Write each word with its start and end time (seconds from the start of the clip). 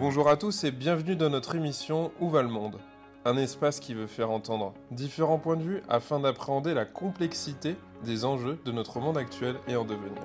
Bonjour 0.00 0.30
à 0.30 0.38
tous 0.38 0.64
et 0.64 0.70
bienvenue 0.70 1.14
dans 1.14 1.28
notre 1.28 1.56
émission 1.56 2.10
Où 2.20 2.30
va 2.30 2.40
le 2.40 2.48
monde? 2.48 2.78
Un 3.26 3.36
espace 3.36 3.80
qui 3.80 3.92
veut 3.92 4.06
faire 4.06 4.30
entendre 4.30 4.72
différents 4.90 5.38
points 5.38 5.58
de 5.58 5.62
vue 5.62 5.82
afin 5.90 6.20
d'appréhender 6.20 6.72
la 6.72 6.86
complexité 6.86 7.76
des 8.02 8.24
enjeux 8.24 8.58
de 8.64 8.72
notre 8.72 8.98
monde 8.98 9.18
actuel 9.18 9.56
et 9.68 9.76
en 9.76 9.84
devenir. 9.84 10.22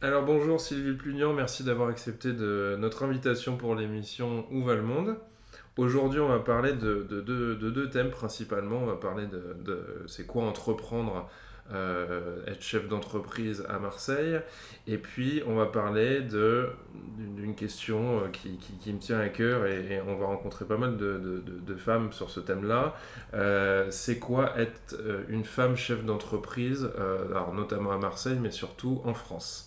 Alors 0.00 0.24
bonjour 0.24 0.60
Sylvie 0.60 0.96
Plugnan, 0.96 1.32
merci 1.32 1.64
d'avoir 1.64 1.88
accepté 1.88 2.32
de 2.32 2.76
notre 2.78 3.02
invitation 3.02 3.56
pour 3.56 3.74
l'émission 3.74 4.46
Où 4.52 4.62
va 4.62 4.76
le 4.76 4.82
monde? 4.82 5.16
Aujourd'hui, 5.76 6.20
on 6.20 6.28
va 6.28 6.38
parler 6.38 6.72
de, 6.72 7.02
deux 7.02 7.90
thèmes 7.90 8.10
principalement. 8.10 8.78
On 8.78 8.86
va 8.86 8.96
parler 8.96 9.26
de, 9.26 10.04
c'est 10.06 10.26
quoi 10.26 10.44
entreprendre, 10.44 11.28
euh, 11.70 12.46
être 12.46 12.62
chef 12.62 12.88
d'entreprise 12.88 13.66
à 13.68 13.78
Marseille. 13.78 14.40
Et 14.86 14.96
puis, 14.96 15.42
on 15.46 15.54
va 15.54 15.66
parler 15.66 16.22
d'une 16.22 17.54
question 17.54 18.20
euh, 18.20 18.28
qui, 18.28 18.92
me 18.92 18.98
tient 18.98 19.20
à 19.20 19.28
cœur 19.28 19.66
et, 19.66 20.00
on 20.06 20.16
va 20.16 20.26
rencontrer 20.26 20.64
pas 20.64 20.78
mal 20.78 20.96
de, 20.96 21.42
femmes 21.76 22.10
sur 22.10 22.30
ce 22.30 22.40
thème-là. 22.40 22.94
Euh, 23.34 23.90
c'est 23.90 24.18
quoi 24.18 24.58
être 24.58 24.96
une 25.28 25.44
femme 25.44 25.76
chef 25.76 26.06
d'entreprise, 26.06 26.88
notamment 27.54 27.92
à 27.92 27.98
Marseille, 27.98 28.38
mais 28.40 28.50
surtout 28.50 29.02
en 29.04 29.12
France? 29.12 29.65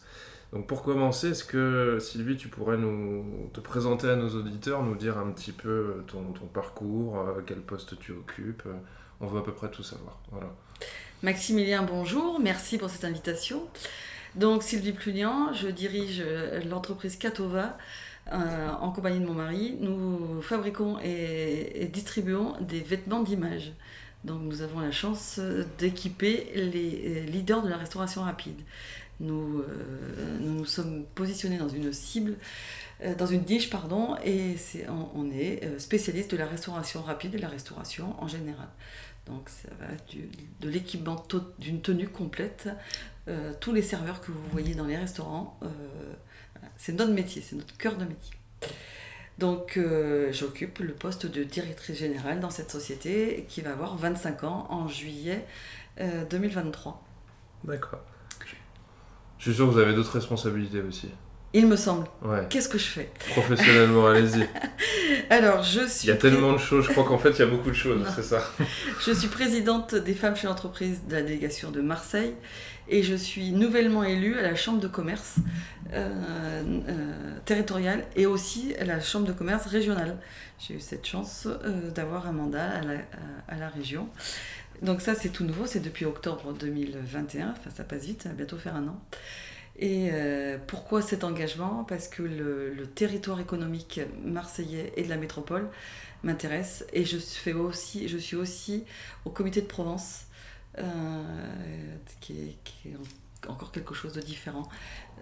Donc 0.51 0.65
pour 0.65 0.81
commencer, 0.81 1.29
est-ce 1.29 1.43
que 1.43 1.99
Sylvie, 1.99 2.35
tu 2.35 2.47
pourrais 2.47 2.77
nous 2.77 3.49
te 3.53 3.59
présenter 3.59 4.09
à 4.09 4.15
nos 4.15 4.29
auditeurs, 4.29 4.81
nous 4.81 4.95
dire 4.95 5.17
un 5.19 5.29
petit 5.31 5.51
peu 5.51 6.03
ton, 6.07 6.23
parcours, 6.51 7.19
euh, 7.19 7.41
quel 7.45 7.59
poste 7.59 7.99
tu 7.99 8.13
occupes 8.13 8.63
euh, 8.65 8.73
On 9.21 9.27
veut 9.27 9.39
à 9.39 9.43
peu 9.43 9.53
près 9.53 9.69
tout 9.69 9.83
savoir. 9.83 10.19
Maximilien, 11.21 11.83
bonjour, 11.83 12.39
merci 12.39 12.79
pour 12.79 12.89
cette 12.89 13.05
invitation. 13.05 13.61
Donc 14.35 14.63
Sylvie 14.63 14.93
Plunian, 14.93 15.53
je 15.53 15.67
dirige 15.67 16.23
euh, 16.25 16.63
l'entreprise 16.63 17.15
Catova. 17.15 17.77
en 18.31 18.91
compagnie 18.91 19.19
de 19.19 19.25
mon 19.25 19.35
mari, 19.35 19.77
nous 19.79 20.41
fabriquons 20.41 20.97
et, 21.03 21.87
distribuons 21.93 22.55
des 22.59 22.79
vêtements 22.79 23.21
d'image. 23.21 23.73
Donc 24.23 24.41
nous 24.41 24.61
avons 24.63 24.79
la 24.79 24.91
chance 24.91 25.39
d'équiper 25.77 26.51
les 26.55 27.21
leaders 27.21 27.61
de 27.61 27.69
la 27.69 27.77
restauration 27.77 28.23
rapide. 28.23 28.59
Nous, 29.19 29.59
euh, 29.59 30.37
nous 30.39 30.53
nous 30.53 30.65
sommes 30.65 31.05
positionnés 31.15 31.57
dans 31.57 31.67
une 31.67 31.91
cible, 31.91 32.37
euh, 33.03 33.15
dans 33.15 33.25
une 33.25 33.43
niche, 33.43 33.69
pardon, 33.69 34.15
et 34.23 34.55
on, 35.15 35.29
est 35.31 35.65
euh, 35.65 35.77
spécialiste 35.77 36.31
de 36.31 36.37
la 36.37 36.45
restauration 36.45 37.01
rapide 37.01 37.33
et 37.33 37.37
de 37.37 37.41
la 37.41 37.49
restauration 37.49 38.15
en 38.21 38.27
général. 38.27 38.67
Donc 39.25 39.49
ça 39.49 39.69
va 39.79 39.87
de 40.61 40.69
l'équipement 40.69 41.23
d'une 41.59 41.81
tenue 41.81 42.07
complète, 42.07 42.69
tous 43.59 43.73
les 43.73 43.83
serveurs 43.83 44.21
que 44.21 44.31
vous 44.31 44.41
voyez 44.51 44.73
dans 44.73 44.87
les 44.87 44.97
restaurants, 44.97 45.59
c'est 46.77 46.93
notre 46.93 47.11
métier, 47.11 47.43
c'est 47.43 47.55
notre 47.55 47.77
cœur 47.77 47.95
de 47.97 48.05
métier. 48.05 48.33
Donc 49.37 49.79
j'occupe 50.31 50.79
le 50.79 50.93
poste 50.93 51.27
de 51.27 51.43
directrice 51.43 51.95
générale 51.99 52.39
dans 52.39 52.49
cette 52.49 52.71
société 52.71 53.45
qui 53.47 53.61
va 53.61 53.73
avoir 53.73 53.97
25 53.97 54.45
ans 54.45 54.65
en 54.71 54.87
juillet 54.87 55.45
2023. 55.99 57.03
D'accord. 57.65 58.01
Je 59.39 59.45
suis 59.45 59.55
sûr 59.55 59.67
que 59.67 59.71
vous 59.71 59.79
avez 59.79 59.93
d'autres 59.93 60.11
responsabilités 60.11 60.81
aussi. 60.81 61.09
Il 61.53 61.65
me 61.65 61.75
semble. 61.75 62.05
Qu'est-ce 62.49 62.69
que 62.69 62.77
je 62.77 62.85
fais? 62.85 63.09
Professionnellement, 63.31 64.05
allez-y. 64.05 64.47
Alors, 65.31 65.63
je 65.63 65.87
suis. 65.87 66.07
Il 66.07 66.09
y 66.09 66.13
a 66.13 66.17
tellement 66.17 66.53
de 66.53 66.59
choses, 66.59 66.85
je 66.85 66.91
crois 66.91 67.03
qu'en 67.03 67.17
fait, 67.17 67.31
il 67.31 67.39
y 67.39 67.41
a 67.41 67.47
beaucoup 67.47 67.69
de 67.69 67.75
choses, 67.75 68.05
c'est 68.15 68.23
ça. 68.23 68.43
je 69.05 69.11
suis 69.11 69.29
présidente 69.29 69.95
des 69.95 70.13
femmes 70.13 70.35
chez 70.35 70.45
l'entreprise 70.45 71.01
de 71.07 71.15
la 71.15 71.23
délégation 71.23 71.71
de 71.71 71.81
Marseille 71.81 72.35
et 72.87 73.01
je 73.01 73.15
suis 73.15 73.51
nouvellement 73.51 74.03
élue 74.03 74.37
à 74.37 74.43
la 74.43 74.55
Chambre 74.55 74.79
de 74.79 74.87
commerce 74.87 75.35
euh, 75.93 76.63
euh, 76.87 77.37
territoriale 77.45 78.05
et 78.15 78.27
aussi 78.27 78.75
à 78.79 78.85
la 78.85 78.99
Chambre 78.99 79.25
de 79.25 79.33
commerce 79.33 79.65
régionale. 79.65 80.17
J'ai 80.59 80.75
eu 80.75 80.79
cette 80.79 81.07
chance 81.07 81.47
euh, 81.47 81.89
d'avoir 81.89 82.27
un 82.27 82.31
mandat 82.33 82.69
à 82.69 82.81
la, 82.81 82.93
à 83.47 83.57
la 83.57 83.69
région. 83.69 84.07
Donc 84.81 85.01
ça, 85.01 85.15
c'est 85.15 85.29
tout 85.29 85.43
nouveau, 85.43 85.65
c'est 85.65 85.81
depuis 85.81 86.05
octobre 86.05 86.53
2021, 86.53 87.51
enfin 87.51 87.69
ça 87.69 87.83
passe 87.83 88.05
vite, 88.05 88.23
ça 88.23 88.29
va 88.29 88.35
bientôt 88.35 88.57
faire 88.57 88.75
un 88.75 88.87
an. 88.87 89.01
Et 89.77 90.09
euh, 90.11 90.57
pourquoi 90.67 91.01
cet 91.01 91.23
engagement? 91.23 91.85
Parce 91.85 92.07
que 92.07 92.21
le, 92.21 92.87
territoire 92.87 93.39
économique 93.39 94.01
marseillais 94.23 94.91
et 94.97 95.03
de 95.03 95.09
la 95.09 95.15
métropole 95.15 95.69
m'intéresse 96.23 96.85
et 96.91 97.05
je, 97.05 97.17
fais 97.17 97.53
aussi, 97.53 98.09
je 98.09 98.17
suis 98.17 98.35
aussi 98.35 98.83
au 99.23 99.29
comité 99.29 99.61
de 99.61 99.67
Provence, 99.67 100.25
euh, 100.77 101.23
qui, 102.19 102.33
est, 102.33 102.97
encore 103.47 103.71
quelque 103.71 103.93
chose 103.93 104.13
de 104.13 104.21
différent. 104.21 104.67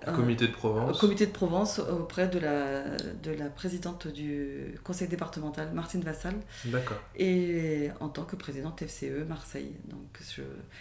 Comité 0.05 0.47
de 0.47 0.51
Provence. 0.51 0.99
Comité 0.99 1.25
de 1.25 1.31
Provence 1.31 1.79
auprès 1.79 2.27
de 2.27 2.39
la, 2.39 2.83
de 3.23 3.31
la 3.31 3.49
présidente 3.49 4.07
du 4.07 4.75
conseil 4.83 5.07
départemental, 5.07 5.71
Martine 5.73 6.01
Vassal. 6.01 6.35
D'accord. 6.65 7.01
Et 7.15 7.89
en 7.99 8.09
tant 8.09 8.23
que 8.23 8.35
présidente 8.35 8.83
FCE 8.85 9.27
Marseille. 9.27 9.73
Donc 9.85 10.19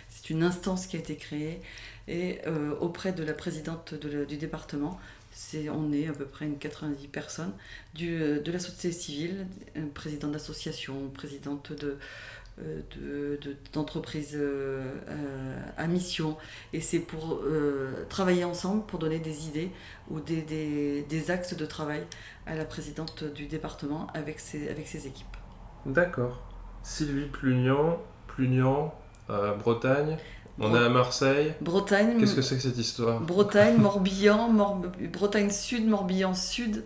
c'est 0.09 0.31
une 0.31 0.43
instance 0.43 0.87
qui 0.87 0.97
a 0.97 0.99
été 0.99 1.17
créée 1.17 1.63
et 2.09 2.41
euh, 2.47 2.75
auprès 2.81 3.13
de 3.13 3.25
la 3.25 3.33
présidente 3.33 3.95
du 3.95 4.37
département. 4.37 5.01
on 5.73 5.93
est 5.93 6.09
à 6.09 6.13
peu 6.13 6.27
près 6.27 6.45
une 6.45 6.59
90 6.59 7.09
personnes 7.09 7.53
du, 7.95 8.19
de 8.19 8.53
la 8.53 8.59
société 8.59 8.93
civile, 8.93 9.47
présidente 9.95 10.33
d'association, 10.33 11.09
présidente 11.09 11.73
de, 11.73 11.87
euh, 11.87 11.99
d'entreprises 13.73 14.33
de, 14.33 14.39
euh, 14.41 14.83
euh, 15.09 15.61
à 15.77 15.87
mission. 15.87 16.37
Et 16.73 16.81
c'est 16.81 17.01
pour 17.01 17.41
travailler 18.09 18.45
ensemble, 18.45 18.85
pour 18.87 18.99
donner 18.99 19.19
des 19.19 19.47
idées 19.47 19.71
ou 20.11 20.21
des, 20.21 20.43
des, 20.43 21.03
des, 21.03 21.31
axes 21.31 21.55
de 21.55 21.67
travail 21.67 22.03
à 22.47 22.55
la 22.55 22.65
présidente 22.65 23.25
du 23.25 23.47
département 23.47 24.07
avec 24.15 24.41
ses, 24.41 24.69
avec 24.69 24.87
ses 24.87 25.07
équipes. 25.07 25.27
D'accord. 25.85 26.43
Sylvie 26.83 27.27
Plugnan, 27.27 27.99
Plugnan, 28.27 28.95
Bretagne. 29.29 30.17
On 30.59 30.75
est 30.75 30.85
à 30.85 30.89
Marseille. 30.89 31.53
Bretagne. 31.61 32.19
Qu'est-ce 32.19 32.35
que 32.35 32.43
c'est 32.43 32.57
que 32.57 32.63
cette 32.63 32.79
histoire? 32.79 33.21
Bretagne, 33.21 33.77
Morbihan, 33.77 34.51
Bretagne 35.13 35.51
Sud, 35.51 35.87
Morbihan 35.87 36.35
Sud. 36.35 36.85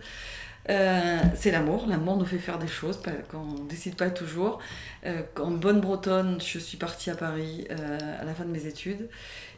Euh, 0.69 1.17
c'est 1.35 1.51
l'amour. 1.51 1.85
L'amour 1.87 2.17
nous 2.17 2.25
fait 2.25 2.37
faire 2.37 2.59
des 2.59 2.67
choses 2.67 2.99
quand 3.29 3.45
on 3.59 3.63
décide 3.63 3.95
pas 3.95 4.09
toujours. 4.09 4.59
Euh, 5.05 5.21
en 5.39 5.51
bonne 5.51 5.81
bretonne, 5.81 6.39
je 6.39 6.59
suis 6.59 6.77
partie 6.77 7.09
à 7.09 7.15
Paris 7.15 7.67
euh, 7.71 7.97
à 8.19 8.23
la 8.23 8.33
fin 8.33 8.45
de 8.45 8.51
mes 8.51 8.67
études 8.67 9.09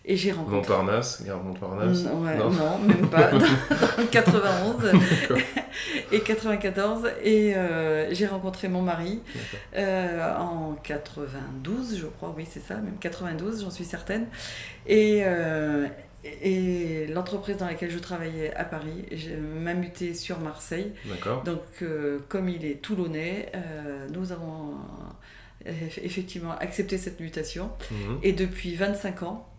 et 0.05 0.15
j'ai 0.15 0.31
rencontré. 0.31 0.55
Montparnasse, 0.55 1.23
gare 1.23 1.41
Montparnasse 1.43 2.03
non, 2.03 2.19
non, 2.49 2.77
même 2.79 3.09
pas. 3.09 3.31
dans 3.31 4.05
91 4.11 4.91
et 6.11 6.21
94. 6.21 7.09
Et 7.23 7.55
j'ai 8.11 8.25
rencontré 8.27 8.69
mon 8.69 8.81
mari 8.81 9.21
en 9.75 10.75
92, 10.83 11.99
je 11.99 12.07
crois. 12.07 12.33
Oui, 12.35 12.47
c'est 12.49 12.63
ça, 12.63 12.75
même 12.75 12.97
92, 12.99 13.63
j'en 13.63 13.71
suis 13.71 13.85
certaine. 13.85 14.27
Et, 14.87 15.23
et 16.23 17.07
l'entreprise 17.07 17.57
dans 17.57 17.65
laquelle 17.65 17.91
je 17.91 17.99
travaillais 17.99 18.53
à 18.55 18.63
Paris, 18.63 19.05
m'a 19.39 19.73
muté 19.73 20.13
sur 20.13 20.39
Marseille. 20.39 20.93
Donc, 21.45 21.61
euh, 21.81 22.19
comme 22.29 22.49
il 22.49 22.65
est 22.65 22.81
toulonnais, 22.81 23.51
euh, 23.55 24.07
nous 24.09 24.31
avons 24.31 24.75
euh, 25.67 25.71
effectivement 26.01 26.55
accepté 26.57 26.97
cette 26.97 27.19
mutation. 27.19 27.71
Mhm. 27.91 28.19
Et 28.23 28.31
depuis 28.31 28.75
25 28.75 29.23
ans, 29.23 29.49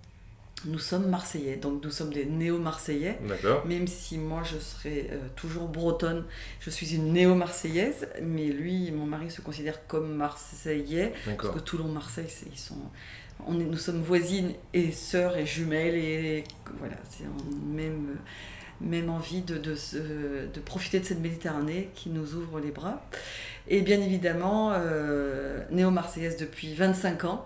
nous 0.67 0.79
sommes 0.79 1.11
Marseillais. 1.11 1.57
Donc, 1.57 1.85
nous 1.85 1.91
sommes 1.91 2.15
des 2.15 2.25
néo-Marseillais. 2.25 3.19
Même 3.67 3.87
si 3.87 4.17
moi, 4.17 4.43
je 4.43 4.59
serai 4.59 5.11
toujours 5.37 5.69
bretonne, 5.69 6.25
je 6.61 6.71
suis 6.71 6.95
une 6.95 7.13
néo-marseillaise. 7.13 8.09
Mais 8.23 8.47
lui, 8.47 8.91
mon 8.91 9.05
mari 9.05 9.31
se 9.31 9.43
considère 9.43 9.87
comme 9.87 10.15
Marseillais. 10.15 11.13
Parce 11.37 11.55
que 11.55 11.59
Toulon-Marseille, 11.59 12.29
ils 12.51 12.59
sont 12.59 12.81
on 13.47 13.53
nous 13.55 13.77
sommes 13.77 14.01
voisines 14.01 14.53
et 14.73 14.93
sœurs 14.93 15.37
et 15.37 15.47
jumelles 15.47 15.97
et 15.97 16.45
voilà, 16.79 16.97
c'est 17.11 17.25
même, 17.67 18.17
même 18.81 19.11
envie 19.11 19.43
de, 19.43 19.59
de, 19.59 19.77
de, 20.53 20.61
profiter 20.61 21.01
de 21.01 21.05
cette 21.05 21.21
Méditerranée 21.21 21.91
qui 21.95 22.11
nous 22.11 22.35
ouvre 22.35 22.61
les 22.61 22.71
bras. 22.71 23.07
Et 23.69 23.81
bien 23.81 24.01
évidemment, 24.01 24.73
euh, 24.75 25.61
néo-marseillaise 25.71 26.37
depuis 26.37 26.75
25 26.75 27.25
ans, 27.25 27.45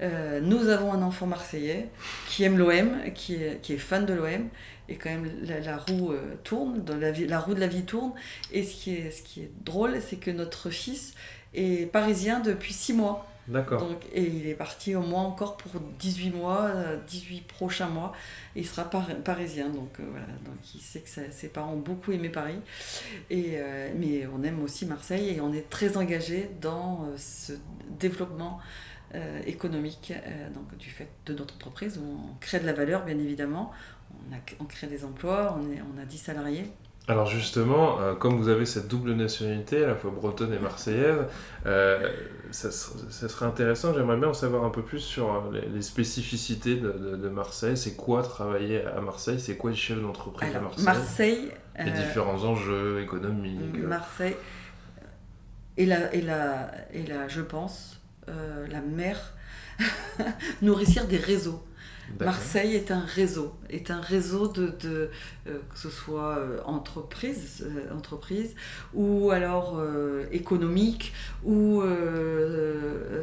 euh, 0.00 0.40
nous 0.40 0.68
avons 0.68 0.92
un 0.92 1.02
enfant 1.02 1.26
marseillais 1.26 1.88
qui 2.28 2.44
aime 2.44 2.58
l'OM, 2.58 2.96
qui 3.14 3.34
est, 3.34 3.60
qui 3.60 3.74
est 3.74 3.78
fan 3.78 4.06
de 4.06 4.14
l'OM, 4.14 4.48
et 4.88 4.96
quand 4.96 5.10
même 5.10 5.30
la, 5.42 5.76
roue 5.76 6.12
euh, 6.12 6.34
tourne, 6.42 6.82
la, 6.98 7.12
la 7.12 7.38
roue 7.38 7.54
de 7.54 7.60
la 7.60 7.68
vie 7.68 7.84
tourne. 7.84 8.12
Et 8.52 8.64
ce 8.64 8.74
qui 8.74 8.94
est, 8.94 9.10
ce 9.10 9.22
qui 9.22 9.42
est 9.42 9.50
drôle, 9.64 10.00
c'est 10.00 10.16
que 10.16 10.30
notre 10.30 10.70
fils 10.70 11.14
est 11.54 11.90
parisien 11.90 12.40
depuis 12.40 12.72
6 12.72 12.94
mois. 12.94 13.26
D'accord. 13.50 13.84
et 14.12 14.22
il 14.22 14.46
est 14.46 14.54
parti 14.54 14.94
au 14.94 15.02
moins 15.02 15.24
encore 15.24 15.56
pour 15.56 15.72
18 15.98 16.30
mois, 16.30 16.70
18 17.08 17.36
euh, 17.36 17.40
prochains 17.48 17.88
mois. 17.88 18.12
il 18.54 18.66
sera 18.66 18.88
parisien. 18.88 19.68
Donc 19.68 19.98
euh, 19.98 20.04
voilà. 20.08 20.26
Donc 20.44 20.74
il 20.74 20.80
sait 20.80 21.00
que 21.00 21.08
ses 21.08 21.48
parents 21.48 21.72
ont 21.72 21.80
beaucoup 21.80 22.12
aimé 22.12 22.28
Paris. 22.28 22.60
Et, 23.28 23.54
euh, 23.54 23.90
mais 23.96 24.26
on 24.26 24.42
aime 24.44 24.62
aussi 24.62 24.86
Marseille 24.86 25.30
et 25.30 25.40
on 25.40 25.52
est 25.52 25.68
très 25.68 25.96
engagé 25.96 26.50
dans 26.60 27.08
ce 27.16 27.52
développement 27.98 28.60
économique 29.44 30.12
donc, 30.54 30.76
du 30.78 30.88
fait 30.88 31.08
de 31.26 31.34
notre 31.34 31.56
entreprise 31.56 31.98
où 31.98 32.04
on 32.04 32.38
crée 32.38 32.60
de 32.60 32.66
la 32.66 32.72
valeur, 32.72 33.04
bien 33.04 33.18
évidemment. 33.18 33.72
On, 34.12 34.32
a, 34.32 34.38
on 34.60 34.64
crée 34.66 34.86
des 34.86 35.04
emplois, 35.04 35.58
on, 35.58 35.64
on 35.96 36.00
a 36.00 36.04
10 36.04 36.16
salariés. 36.16 36.70
Alors 37.08 37.26
justement, 37.26 38.00
euh, 38.00 38.14
comme 38.14 38.36
vous 38.36 38.48
avez 38.48 38.66
cette 38.66 38.86
double 38.86 39.14
nationalité, 39.14 39.82
à 39.82 39.88
la 39.88 39.94
fois 39.96 40.10
bretonne 40.10 40.52
et 40.52 40.58
marseillaise, 40.58 41.24
euh, 41.66 42.08
ça, 42.52 42.70
serait 42.70 43.46
intéressant, 43.46 43.92
j'aimerais 43.94 44.16
bien 44.16 44.28
en 44.28 44.34
savoir 44.34 44.64
un 44.64 44.70
peu 44.70 44.82
plus 44.82 45.00
sur 45.00 45.34
euh, 45.34 45.60
les, 45.74 45.82
spécificités 45.82 46.76
de, 46.76 47.28
Marseille. 47.28 47.76
C'est 47.76 47.96
quoi 47.96 48.22
travailler 48.22 48.84
à 48.84 49.00
Marseille? 49.00 49.40
C'est 49.40 49.56
quoi 49.56 49.70
le 49.70 49.76
chef 49.76 50.00
d'entreprise 50.00 50.54
à 50.54 50.60
Marseille? 50.60 50.84
Marseille 50.84 51.50
Les 51.84 51.90
différents 51.90 52.44
enjeux 52.44 53.00
économiques. 53.02 53.78
Marseille 53.78 54.36
est 55.76 55.86
la, 55.86 56.14
et 56.14 56.20
la, 56.20 56.70
et 56.92 57.04
la 57.04 57.28
je 57.28 57.40
pense, 57.40 58.00
la 58.28 58.80
mère 58.80 59.34
nourricière 60.62 61.06
des 61.06 61.16
réseaux. 61.16 61.60
Marseille 62.18 62.74
est 62.74 62.90
un 62.90 63.00
réseau, 63.00 63.54
est 63.68 63.90
un 63.90 64.00
réseau 64.00 64.48
de, 64.48 64.74
de 64.82 65.10
euh, 65.46 65.58
que 65.72 65.78
ce 65.78 65.88
soit 65.88 66.38
euh, 66.38 66.60
entreprise, 66.64 67.64
euh, 67.66 67.94
entreprise, 67.94 68.54
ou 68.94 69.30
alors 69.30 69.80
économique, 70.32 71.12
ou 71.44 71.82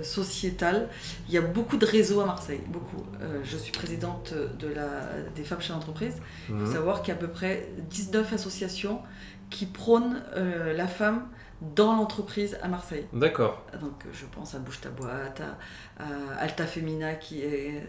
sociétal. 0.01 0.89
Il 1.27 1.33
y 1.33 1.37
a 1.37 1.41
beaucoup 1.41 1.77
de 1.77 1.85
réseaux 1.85 2.21
à 2.21 2.25
Marseille, 2.25 2.61
beaucoup. 2.67 3.03
je 3.43 3.57
suis 3.57 3.71
présidente 3.71 4.33
de 4.59 4.67
la, 4.67 4.87
des 5.35 5.43
femmes 5.43 5.61
chez 5.61 5.73
l'entreprise. 5.73 6.15
Il 6.49 6.55
faut 6.55 6.61
mhm. 6.61 6.73
savoir 6.73 7.01
qu'il 7.01 7.09
y 7.13 7.17
a 7.17 7.19
à 7.19 7.19
peu 7.19 7.27
près 7.27 7.69
19 7.89 8.33
associations 8.33 9.01
qui 9.49 9.65
prônent 9.65 10.21
la 10.35 10.87
femme 10.87 11.27
dans 11.62 11.95
l'entreprise 11.95 12.57
à 12.62 12.68
Marseille. 12.68 13.06
D'accord. 13.13 13.63
Donc 13.81 14.04
je 14.13 14.25
pense 14.25 14.54
à 14.54 14.59
Bouge 14.59 14.80
ta 14.81 14.89
boîte, 14.89 15.42
à, 16.00 16.06
Alta 16.39 16.65
Femina 16.65 17.15
qui 17.15 17.42
est 17.42 17.83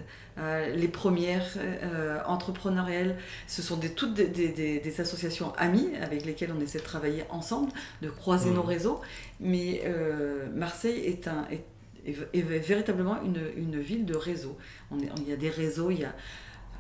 les 0.75 0.89
premières 0.89 1.47
euh, 1.59 2.19
entrepreneuriales. 2.27 3.17
Ce 3.47 3.63
sont 3.63 3.77
des, 3.77 3.91
toutes 3.91 4.15
des, 4.15 4.29
des, 4.29 5.01
associations 5.01 5.53
amies 5.57 5.91
avec 6.01 6.25
lesquelles 6.25 6.53
on 6.57 6.61
essaie 6.61 6.79
de 6.79 6.85
travailler 6.85 7.25
ensemble, 7.31 7.71
de 8.03 8.09
croiser 8.09 8.51
nos 8.51 8.63
mmh. 8.63 8.67
réseaux. 8.67 9.01
Mais 9.41 9.83
euh, 9.85 10.47
Marseille 10.55 11.01
est, 11.01 11.29
un, 11.29 11.47
est, 11.51 11.65
est, 12.07 12.43
véritablement 12.43 13.21
une, 13.23 13.41
une, 13.57 13.81
ville 13.81 14.07
de 14.07 14.17
réseaux. 14.17 14.57
On 14.91 14.99
il 14.99 15.29
y 15.29 15.33
a 15.33 15.37
des 15.37 15.51
réseaux, 15.51 15.91
il 15.91 16.01
y 16.01 16.05
a 16.05 16.15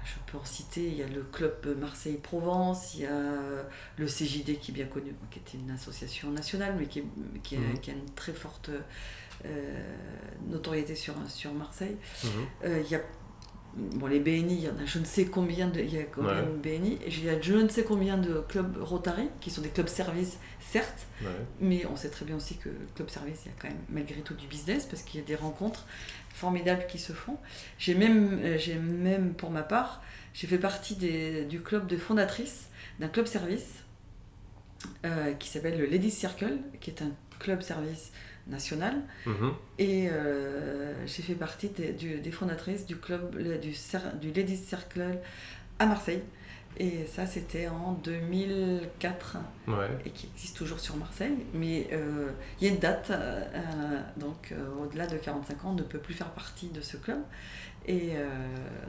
je 0.04 0.30
peux 0.30 0.38
en 0.38 0.44
citer, 0.44 0.86
il 0.86 0.96
y 0.96 1.02
a 1.02 1.06
le 1.06 1.22
club 1.22 1.76
Marseille-Provence, 1.78 2.94
il 2.94 3.00
y 3.00 3.06
a 3.06 3.22
le 3.96 4.06
CJD 4.06 4.58
qui 4.58 4.70
est 4.70 4.74
bien 4.74 4.86
connu, 4.86 5.14
qui 5.30 5.38
est 5.38 5.58
une 5.58 5.70
association 5.70 6.30
nationale, 6.30 6.74
mais 6.78 6.86
qui, 6.86 7.02
qui, 7.42 7.56
a, 7.56 7.60
mhm. 7.60 7.78
qui 7.80 7.90
a, 7.90 7.94
une 7.94 8.10
très 8.14 8.32
forte 8.32 8.70
euh, 9.44 9.94
notoriété 10.48 10.94
sur, 10.94 11.14
sur 11.28 11.52
Marseille. 11.52 11.96
Mhm. 12.24 12.30
Euh, 12.64 12.82
il 12.84 12.90
y 12.90 12.94
a 12.94 13.00
bon, 13.76 14.06
les 14.06 14.20
BNI, 14.20 14.54
il 14.54 14.64
y 14.64 14.68
en 14.68 14.78
a 14.78 14.84
je 14.84 14.98
ne 14.98 15.04
sais 15.04 15.26
combien 15.26 15.68
de, 15.68 15.80
il 15.80 15.92
y 15.92 15.98
a 15.98 16.04
combien 16.04 16.42
de 16.42 16.56
BNI, 16.56 16.94
et 17.04 17.08
il 17.08 17.24
y 17.24 17.28
a 17.28 17.40
je 17.40 17.54
ne 17.54 17.68
sais 17.68 17.84
combien 17.84 18.18
de 18.18 18.40
clubs 18.48 18.76
Rotary, 18.80 19.28
qui 19.40 19.50
sont 19.50 19.62
des 19.62 19.68
clubs 19.68 19.88
services, 19.88 20.38
certes, 20.60 21.06
mais 21.60 21.86
on 21.86 21.96
sait 21.96 22.10
très 22.10 22.24
bien 22.24 22.36
aussi 22.36 22.56
que 22.56 22.70
club 22.94 23.08
service, 23.08 23.40
il 23.44 23.48
y 23.48 23.52
a 23.52 23.54
quand 23.60 23.68
même 23.68 23.82
malgré 23.88 24.20
tout 24.20 24.34
du 24.34 24.46
business, 24.46 24.86
parce 24.86 25.02
qu'il 25.02 25.20
y 25.20 25.22
a 25.22 25.26
des 25.26 25.36
rencontres 25.36 25.86
formidables 26.38 26.86
qui 26.86 26.98
se 26.98 27.12
font. 27.12 27.36
J'ai 27.78 27.94
même, 27.94 28.40
euh, 28.42 28.58
j'ai 28.58 28.76
même 28.76 29.34
pour 29.34 29.50
ma 29.50 29.62
part, 29.62 30.02
j'ai 30.32 30.46
fait 30.46 30.58
partie 30.58 30.94
des, 30.94 31.44
du 31.44 31.60
club 31.60 31.86
de 31.86 31.96
fondatrice 31.96 32.68
d'un 33.00 33.08
club 33.08 33.26
service 33.26 33.84
euh, 35.04 35.34
qui 35.34 35.48
s'appelle 35.48 35.78
le 35.78 35.86
Ladies 35.86 36.10
Circle, 36.10 36.58
qui 36.80 36.90
est 36.90 37.02
un 37.02 37.10
club 37.40 37.60
service 37.62 38.12
national. 38.46 39.02
Mhm. 39.26 39.52
Et 39.78 40.08
euh, 40.10 40.94
j'ai 41.06 41.22
fait 41.22 41.34
partie 41.34 41.68
des, 41.68 41.92
des, 41.92 42.30
fondatrices 42.30 42.86
du 42.86 42.96
club 42.96 43.36
du, 43.60 43.74
du 44.20 44.32
Ladies 44.32 44.56
Circle 44.56 45.18
à 45.78 45.86
Marseille. 45.86 46.22
Et 46.80 47.06
ça, 47.06 47.26
c'était 47.26 47.66
en 47.68 47.92
2004. 48.04 49.36
Et 50.04 50.10
qui 50.10 50.28
existe 50.34 50.56
toujours 50.56 50.78
sur 50.78 50.96
Marseille. 50.96 51.36
Mais 51.52 51.88
euh, 51.92 52.30
il 52.60 52.66
y 52.66 52.70
a 52.70 52.72
une 52.72 52.78
date. 52.78 53.10
Euh, 53.10 54.00
donc, 54.16 54.54
au-delà 54.80 55.06
de 55.06 55.16
45 55.16 55.64
ans, 55.64 55.70
on 55.70 55.72
ne 55.74 55.82
peut 55.82 55.98
plus 55.98 56.14
faire 56.14 56.30
partie 56.30 56.68
de 56.68 56.80
ce 56.80 56.96
club. 56.96 57.18
Et 57.88 58.10
euh, 58.12 58.28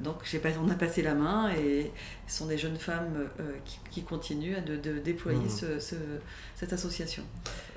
donc 0.01 0.15
on 0.61 0.69
a 0.69 0.75
passé 0.75 1.01
la 1.01 1.15
main 1.15 1.49
et 1.51 1.89
ce 2.27 2.39
sont 2.39 2.47
des 2.47 2.57
jeunes 2.57 2.75
femmes 2.75 3.29
euh, 3.39 3.53
qui, 3.89 4.03
continuent 4.03 4.61
de, 4.61 4.99
déployer 4.99 5.39
mmh. 5.39 5.79
cette 6.53 6.73
association. 6.73 7.23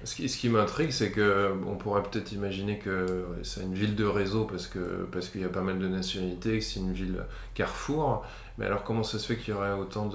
Ce 0.02 0.16
qui, 0.16 0.28
ce 0.28 0.36
qui 0.36 0.48
m'intrigue, 0.48 0.90
c'est 0.90 1.12
qu'on 1.12 1.76
pourrait 1.76 2.02
peut-être 2.02 2.32
imaginer 2.32 2.80
que 2.80 3.24
c'est 3.44 3.62
une 3.62 3.74
ville 3.74 3.94
de 3.94 4.04
réseau 4.04 4.46
parce 4.46 4.66
qu'il 4.66 4.82
parce 5.12 5.28
qu'il 5.28 5.42
y 5.42 5.44
a 5.44 5.48
pas 5.48 5.60
mal 5.60 5.78
de 5.78 5.86
nationalités, 5.86 6.58
que 6.58 6.64
c'est 6.64 6.80
une 6.80 6.92
ville 6.92 7.22
carrefour. 7.54 8.26
Mais 8.58 8.66
alors 8.66 8.84
comment 8.84 9.02
ça 9.02 9.18
se 9.18 9.26
fait 9.26 9.38
qu'il 9.38 9.54
y 9.54 9.56
aurait 9.56 9.72
autant 9.72 10.10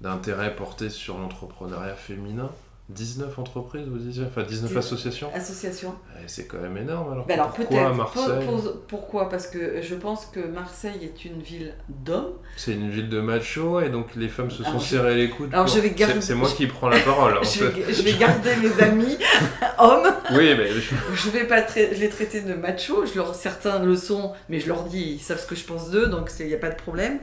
d'intérêt 0.00 0.54
porté 0.54 0.90
sur 0.90 1.18
l'entrepreneuriat 1.18 1.96
féminin? 1.96 2.50
19 2.94 3.38
entreprises, 3.38 3.86
vous 3.88 3.98
disiez 3.98 4.24
Enfin, 4.24 4.42
19 4.42 4.76
associations 4.76 5.30
Associations. 5.34 5.94
Eh, 6.16 6.24
c'est 6.26 6.46
quand 6.46 6.58
même 6.58 6.76
énorme. 6.76 7.12
Alors, 7.12 7.26
ben 7.26 7.34
alors 7.34 7.52
pourquoi 7.52 7.92
Marseille 7.92 8.48
Pourquoi? 8.88 9.28
Parce 9.28 9.46
que 9.46 9.82
je 9.82 9.94
pense 9.94 10.26
que 10.26 10.40
Marseille 10.40 11.00
est 11.02 11.24
une 11.24 11.40
ville 11.40 11.74
d'hommes. 11.88 12.34
C'est 12.56 12.72
une 12.72 12.90
ville 12.90 13.08
de 13.08 13.20
machos 13.20 13.80
et 13.80 13.88
donc 13.88 14.14
les 14.14 14.28
femmes 14.28 14.50
se 14.50 14.62
sont 14.64 14.80
serrées 14.80 15.16
les 15.16 15.30
coudes. 15.30 15.50
Alors 15.52 15.66
je 15.66 15.80
vais 15.80 15.90
garder. 15.90 16.20
C'est 16.20 16.34
moi 16.34 16.48
qui 16.56 16.66
prends 16.66 16.88
la 16.88 17.00
parole. 17.00 17.38
je, 17.42 17.64
vais, 17.64 17.92
je, 17.92 18.02
vais, 18.02 18.14
garder 18.14 18.56
mes 18.56 18.82
amis 18.82 19.18
hommes. 19.78 20.12
Oui, 20.32 20.54
mais. 20.56 20.70
je 21.14 21.30
vais 21.30 21.44
pas 21.44 21.64
les 21.76 22.08
traiter 22.08 22.42
de 22.42 22.54
machos. 22.54 23.06
Je 23.06 23.16
leur... 23.16 23.34
Certains 23.34 23.82
le 23.82 23.96
sont, 23.96 24.32
mais 24.48 24.60
je 24.60 24.68
leur 24.68 24.84
dis, 24.84 25.14
ils 25.14 25.20
savent 25.20 25.40
ce 25.40 25.46
que 25.46 25.54
je 25.54 25.64
pense 25.64 25.90
d'eux, 25.90 26.06
donc 26.06 26.30
il 26.38 26.46
n'y 26.46 26.54
a 26.54 26.58
pas 26.58 26.70
de 26.70 26.76
problème. 26.76 27.18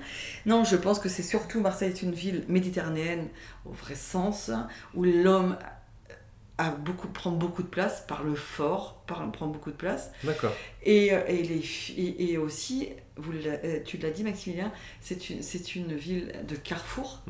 Non, 0.46 0.64
je 0.64 0.76
pense 0.76 1.00
que 1.00 1.10
c'est 1.10 1.24
surtout 1.24 1.62
Marseille 1.62 1.90
est 1.90 2.02
une 2.02 2.14
ville 2.14 2.44
méditerranéenne 2.48 3.28
au 3.66 3.72
vrai 3.72 3.96
sens, 3.96 4.52
où 4.96 5.04
l'homme 5.04 5.58
a 6.60 6.72
beaucoup, 6.72 7.08
prend 7.08 7.32
beaucoup 7.32 7.64
de 7.64 7.70
place, 7.70 8.04
par 8.06 8.24
le 8.24 8.36
fort, 8.36 9.02
par, 9.08 9.32
prend 9.32 9.48
beaucoup 9.48 9.72
de 9.72 9.78
place. 9.78 10.12
D'accord. 10.26 10.52
Et, 10.84 11.14
euh, 11.14 11.22
et, 11.28 11.42
les, 11.42 11.64
et, 11.98 12.38
aussi, 12.38 12.90
vous 13.16 13.32
euh, 13.34 13.80
tu 13.86 13.98
l'as 13.98 14.12
dit 14.12 14.26
Maximilien, 14.26 14.70
c'est 15.00 15.30
une, 15.30 15.42
c'est 15.42 15.76
une 15.76 15.96
ville 15.96 16.34
de 16.48 16.56
carrefour. 16.56 17.22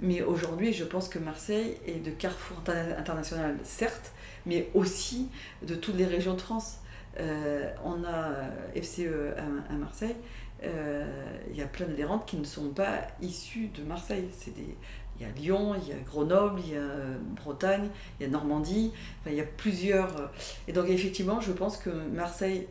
Mais 0.00 0.22
aujourd'hui, 0.22 0.72
je 0.72 0.82
pense 0.82 1.08
que 1.08 1.20
Marseille 1.20 1.76
est 1.86 2.04
de 2.04 2.10
carrefour 2.10 2.58
international, 2.98 3.56
certes, 3.62 4.10
mais 4.46 4.68
aussi 4.74 5.28
de 5.62 5.76
toutes 5.76 5.96
les 5.96 6.06
régions 6.06 6.34
de 6.34 6.40
France. 6.40 6.78
Euh, 7.20 7.70
on 7.84 8.02
a 8.02 8.34
FCE 8.74 9.36
à, 9.36 9.72
à 9.72 9.76
Marseille, 9.76 10.16
il 10.64 11.56
y 11.56 11.62
a 11.62 11.66
plein 11.66 11.86
d'adhérentes 11.86 12.26
qui 12.26 12.36
ne 12.36 12.44
sont 12.44 12.70
pas 12.70 13.06
issues 13.20 13.68
de 13.68 13.82
Marseille. 13.84 14.28
C'est 14.32 14.54
des, 14.54 14.76
il 15.18 15.26
y 15.26 15.28
a 15.28 15.32
Lyon, 15.32 15.74
il 15.74 15.88
y 15.88 15.92
a 15.92 15.98
Grenoble, 16.00 16.60
il 16.64 16.72
y 16.72 16.76
a 16.76 16.80
euh, 16.80 17.16
Bretagne, 17.36 17.88
il 18.18 18.24
y 18.24 18.26
a 18.26 18.30
Normandie, 18.30 18.92
enfin, 19.20 19.30
il 19.30 19.36
y 19.36 19.40
a 19.40 19.44
plusieurs. 19.44 20.16
Euh, 20.16 20.26
et 20.68 20.72
donc 20.72 20.88
effectivement, 20.88 21.40
je 21.40 21.52
pense 21.52 21.76
que 21.76 21.90
Marseille 21.90 22.66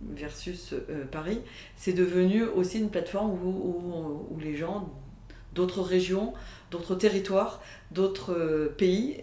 versus 0.00 0.72
euh, 0.72 1.04
Paris, 1.10 1.40
c'est 1.76 1.92
devenu 1.92 2.44
aussi 2.44 2.78
une 2.78 2.90
plateforme 2.90 3.32
où, 3.32 4.26
où, 4.30 4.38
les 4.40 4.56
gens 4.56 4.88
d'autres 5.54 5.82
régions, 5.82 6.34
d'autres 6.70 6.94
territoires, 6.94 7.60
d'autres 7.90 8.72
pays, 8.76 9.18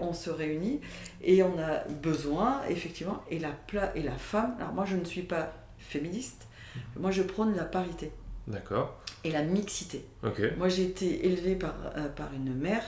on 0.00 0.14
se 0.14 0.30
réunit 0.30 0.80
et 1.22 1.42
on 1.42 1.58
a 1.58 1.80
besoin, 2.02 2.62
effectivement, 2.70 3.22
et 3.30 3.38
la, 3.38 3.50
et 3.94 4.02
la 4.02 4.16
femme, 4.16 4.54
alors 4.58 4.72
moi 4.72 4.86
je 4.86 4.96
ne 4.96 5.04
suis 5.04 5.22
pas 5.22 5.52
féministe, 5.78 6.46
moi 6.98 7.10
je 7.10 7.22
prône 7.22 7.54
la 7.54 7.64
parité. 7.64 8.10
D'accord 8.46 8.96
et 9.26 9.32
la 9.32 9.42
mixité. 9.42 10.04
Moi, 10.56 10.68
j'ai 10.68 10.84
été 10.84 11.26
élevée 11.26 11.54
par, 11.54 11.74
euh, 11.96 12.08
par 12.08 12.32
une 12.32 12.54
mère 12.54 12.82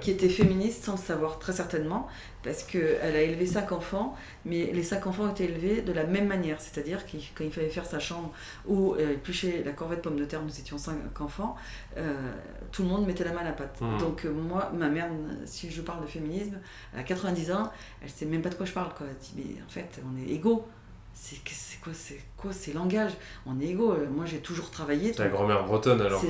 qui 0.00 0.10
était 0.10 0.28
féministe 0.28 0.84
sans 0.84 0.92
le 0.92 0.98
savoir, 0.98 1.38
très 1.38 1.52
certainement, 1.52 2.08
parce 2.42 2.62
qu'elle 2.62 3.16
a 3.16 3.20
élevé 3.20 3.46
cinq 3.46 3.72
enfants, 3.72 4.16
mais 4.44 4.70
les 4.72 4.82
cinq 4.82 5.06
enfants 5.06 5.30
étaient 5.30 5.44
élevés 5.44 5.82
de 5.82 5.92
la 5.92 6.04
même 6.04 6.26
manière, 6.26 6.60
c'est-à-dire 6.60 7.04
qu'il 7.06 7.20
quand 7.34 7.44
il 7.44 7.50
fallait 7.50 7.68
faire 7.68 7.86
sa 7.86 7.98
chambre 7.98 8.32
ou 8.66 8.94
euh, 8.94 9.12
éplucher 9.12 9.62
la 9.64 9.72
corvette 9.72 10.02
pomme 10.02 10.16
de 10.16 10.24
terre, 10.24 10.42
nous 10.42 10.60
étions 10.60 10.78
cinq 10.78 11.20
enfants, 11.20 11.56
euh, 11.96 12.32
tout 12.70 12.82
le 12.82 12.88
monde 12.88 13.06
mettait 13.06 13.24
la 13.24 13.32
main 13.32 13.40
à 13.40 13.44
la 13.44 13.52
pâte. 13.52 13.80
Mmh. 13.80 13.98
Donc, 13.98 14.24
moi, 14.24 14.70
ma 14.74 14.88
mère, 14.88 15.08
si 15.46 15.70
je 15.70 15.82
parle 15.82 16.02
de 16.02 16.06
féminisme, 16.06 16.58
à 16.96 17.02
90 17.02 17.52
ans, 17.52 17.72
elle 18.02 18.10
sait 18.10 18.26
même 18.26 18.42
pas 18.42 18.50
de 18.50 18.56
quoi 18.56 18.66
je 18.66 18.72
parle. 18.72 18.92
Quoi. 18.94 19.06
Elle 19.08 19.16
dit, 19.16 19.32
mais 19.36 19.62
en 19.62 19.68
fait, 19.68 20.00
on 20.04 20.20
est 20.20 20.32
égaux 20.34 20.66
c'est 21.14 21.80
quoi 21.80 21.92
c'est 21.94 22.18
quoi 22.36 22.52
ces 22.52 22.72
langages 22.72 23.12
On 23.46 23.60
est 23.60 23.66
égaux. 23.66 23.92
Euh, 23.92 24.06
moi, 24.10 24.24
j'ai 24.26 24.38
toujours 24.38 24.70
travaillé. 24.70 25.12
Ta 25.12 25.28
grand-mère 25.28 25.64
bretonne 25.64 26.00
alors 26.00 26.20
qui, 26.20 26.26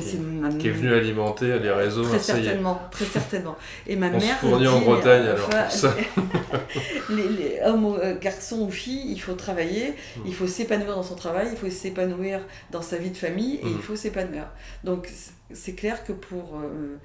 qui, 0.59 0.69
est 0.69 0.71
venue 0.71 0.93
alimenter 0.93 1.59
les 1.59 1.71
réseaux. 1.71 2.03
Très 2.03 2.19
certainement, 2.19 2.81
très 2.91 3.07
certainement. 3.07 3.57
Et 3.87 3.97
ma 3.97 4.09
On 4.09 4.19
mère. 4.19 4.41
Se 4.41 4.47
fournit 4.47 4.69
en 4.69 4.81
Bretagne 4.81 5.27
alors. 5.27 5.71
ça. 5.71 5.95
les, 7.11 7.29
les, 7.29 7.61
hommes, 7.65 7.99
euh, 8.01 8.19
garçons 8.19 8.63
ou 8.63 8.71
filles, 8.71 9.11
il 9.11 9.21
faut 9.21 9.35
travailler, 9.35 9.95
hmm. 10.17 10.23
il 10.27 10.35
faut 10.35 10.47
s'épanouir 10.47 10.97
dans 10.97 11.03
son 11.03 11.17
travail, 11.17 11.49
il 11.51 11.57
faut 11.57 11.71
s'épanouir 11.71 12.41
dans 12.71 12.83
sa 12.83 12.99
vie 12.99 13.11
de 13.11 13.17
famille 13.17 13.57
et 13.57 13.67
il 13.67 13.77
hmm. 13.77 13.83
faut 13.83 13.97
s'épanouir. 13.97 14.49
Donc 14.85 15.09
c'est 15.53 15.75
clair 15.75 16.05
que 16.05 16.13
pour 16.13 16.59
euh, 16.59 16.99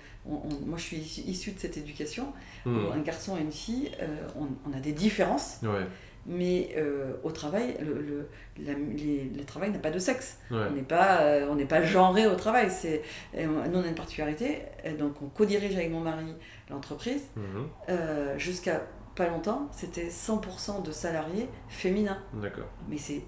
moi, 0.66 0.78
je 0.78 0.84
suis 0.84 1.24
issue 1.28 1.52
de 1.52 1.60
cette 1.60 1.78
éducation. 1.78 2.34
Hmm. 2.66 2.78
un 2.94 3.00
garçon 3.00 3.38
et 3.38 3.42
une 3.42 3.54
fille, 3.54 3.90
on, 4.36 4.48
on, 4.70 4.78
a 4.78 4.82
des 4.82 4.92
différences. 4.92 5.60
Ouais 5.64 5.88
Mais 6.32 6.76
euh, 6.78 7.14
au 7.24 7.32
travail, 7.32 7.76
le, 7.82 8.28
le, 8.64 9.46
travail 9.46 9.72
n'a 9.72 9.80
pas 9.80 9.90
de 9.90 9.98
sexe. 9.98 10.38
On 10.52 10.70
n'est 10.70 10.84
pas, 10.84 11.22
euh, 11.22 11.48
on 11.50 11.56
n'est 11.56 11.66
pas 11.66 11.82
genré 11.82 12.28
au 12.28 12.36
travail. 12.36 12.70
C'est, 12.70 13.02
nous, 13.36 13.50
on 13.74 13.84
a 13.84 13.88
une 13.88 13.96
particularité. 13.96 14.62
Donc, 15.00 15.22
on 15.24 15.28
co-dirige 15.28 15.76
avec 15.76 15.90
mon 15.90 16.02
mari 16.02 16.36
l'entreprise. 16.70 17.24
Mhm. 17.36 18.38
jusqu'à 18.38 18.84
pas 19.16 19.28
longtemps, 19.28 19.68
c'était 19.72 20.08
100% 20.08 20.84
de 20.84 20.92
salariés 20.92 21.50
féminins. 21.68 22.22
D'accord. 22.34 22.68
Mais 22.88 22.98
c'est 22.98 23.24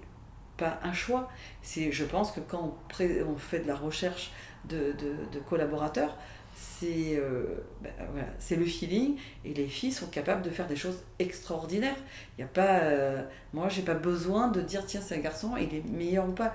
pas 0.56 0.78
un 0.84 0.92
choix. 0.92 1.28
C'est, 1.60 1.90
je 1.90 2.04
pense 2.04 2.30
que 2.30 2.40
quand 2.40 2.78
on, 3.00 3.04
on 3.26 3.36
fait 3.36 3.58
de 3.58 3.66
la 3.66 3.74
recherche 3.74 4.32
de, 4.68 4.92
de, 4.92 5.16
de 5.32 5.40
collaborateurs, 5.40 6.16
c'est 6.54 7.16
euh, 7.16 7.44
ben, 7.80 7.92
voilà, 8.12 8.28
c'est 8.38 8.56
le 8.56 8.64
feeling 8.64 9.16
et 9.44 9.54
les 9.54 9.66
filles 9.66 9.92
sont 9.92 10.06
capables 10.06 10.42
de 10.42 10.50
faire 10.50 10.66
des 10.66 10.76
choses 10.76 11.02
extraordinaires. 11.18 11.96
Il 12.36 12.42
y 12.42 12.44
a 12.44 12.48
pas, 12.48 12.80
euh, 12.80 13.22
moi, 13.52 13.68
j'ai 13.68 13.82
pas 13.82 13.94
besoin 13.94 14.48
de 14.48 14.60
dire 14.60 14.84
tiens, 14.86 15.00
c'est 15.00 15.16
un 15.16 15.20
garçon, 15.20 15.56
il 15.56 15.74
est 15.74 15.84
meilleur 15.86 16.28
ou 16.28 16.32
pas. 16.32 16.54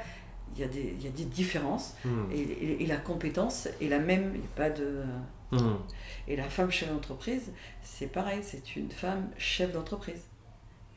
Il 0.56 0.62
y 0.62 0.64
a 0.64 0.68
des, 0.68 0.96
il 0.98 1.04
y 1.04 1.08
a 1.08 1.12
des 1.12 1.26
différences 1.26 1.96
hmm. 2.06 2.32
et, 2.32 2.84
et, 2.84 2.86
la 2.88 2.98
compétence 2.98 3.68
est 3.82 3.90
la 3.90 4.00
même. 4.00 4.32
Il 4.34 4.40
n'y 4.40 4.46
a 4.46 4.56
pas 4.56 4.70
de. 4.70 5.04
Hmm. 5.52 5.78
Et 6.28 6.36
la 6.36 6.50
femme 6.50 6.72
chef 6.72 6.90
d'entreprise, 6.90 7.52
c'est 7.82 8.08
pareil, 8.08 8.40
c'est 8.44 8.76
une 8.76 8.92
femme 8.92 9.30
chef 9.38 9.72
d'entreprise. 9.72 10.22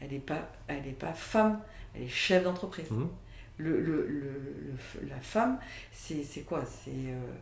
Elle 0.01 0.11
n'est 0.11 0.19
pas, 0.19 0.51
elle 0.67 0.87
est 0.87 0.99
pas 0.99 1.13
femme, 1.13 1.61
elle 1.95 2.03
est 2.03 2.09
chef 2.09 2.45
d'entreprise. 2.45 2.91
Hmm. 2.91 3.09
Le, 3.59 3.81
le, 3.81 4.07
le, 4.07 5.09
la 5.09 5.21
femme, 5.21 5.59
c'est 5.93 6.45
quoi? 6.47 6.65
C'est. 6.65 6.91
Euh, 6.91 7.33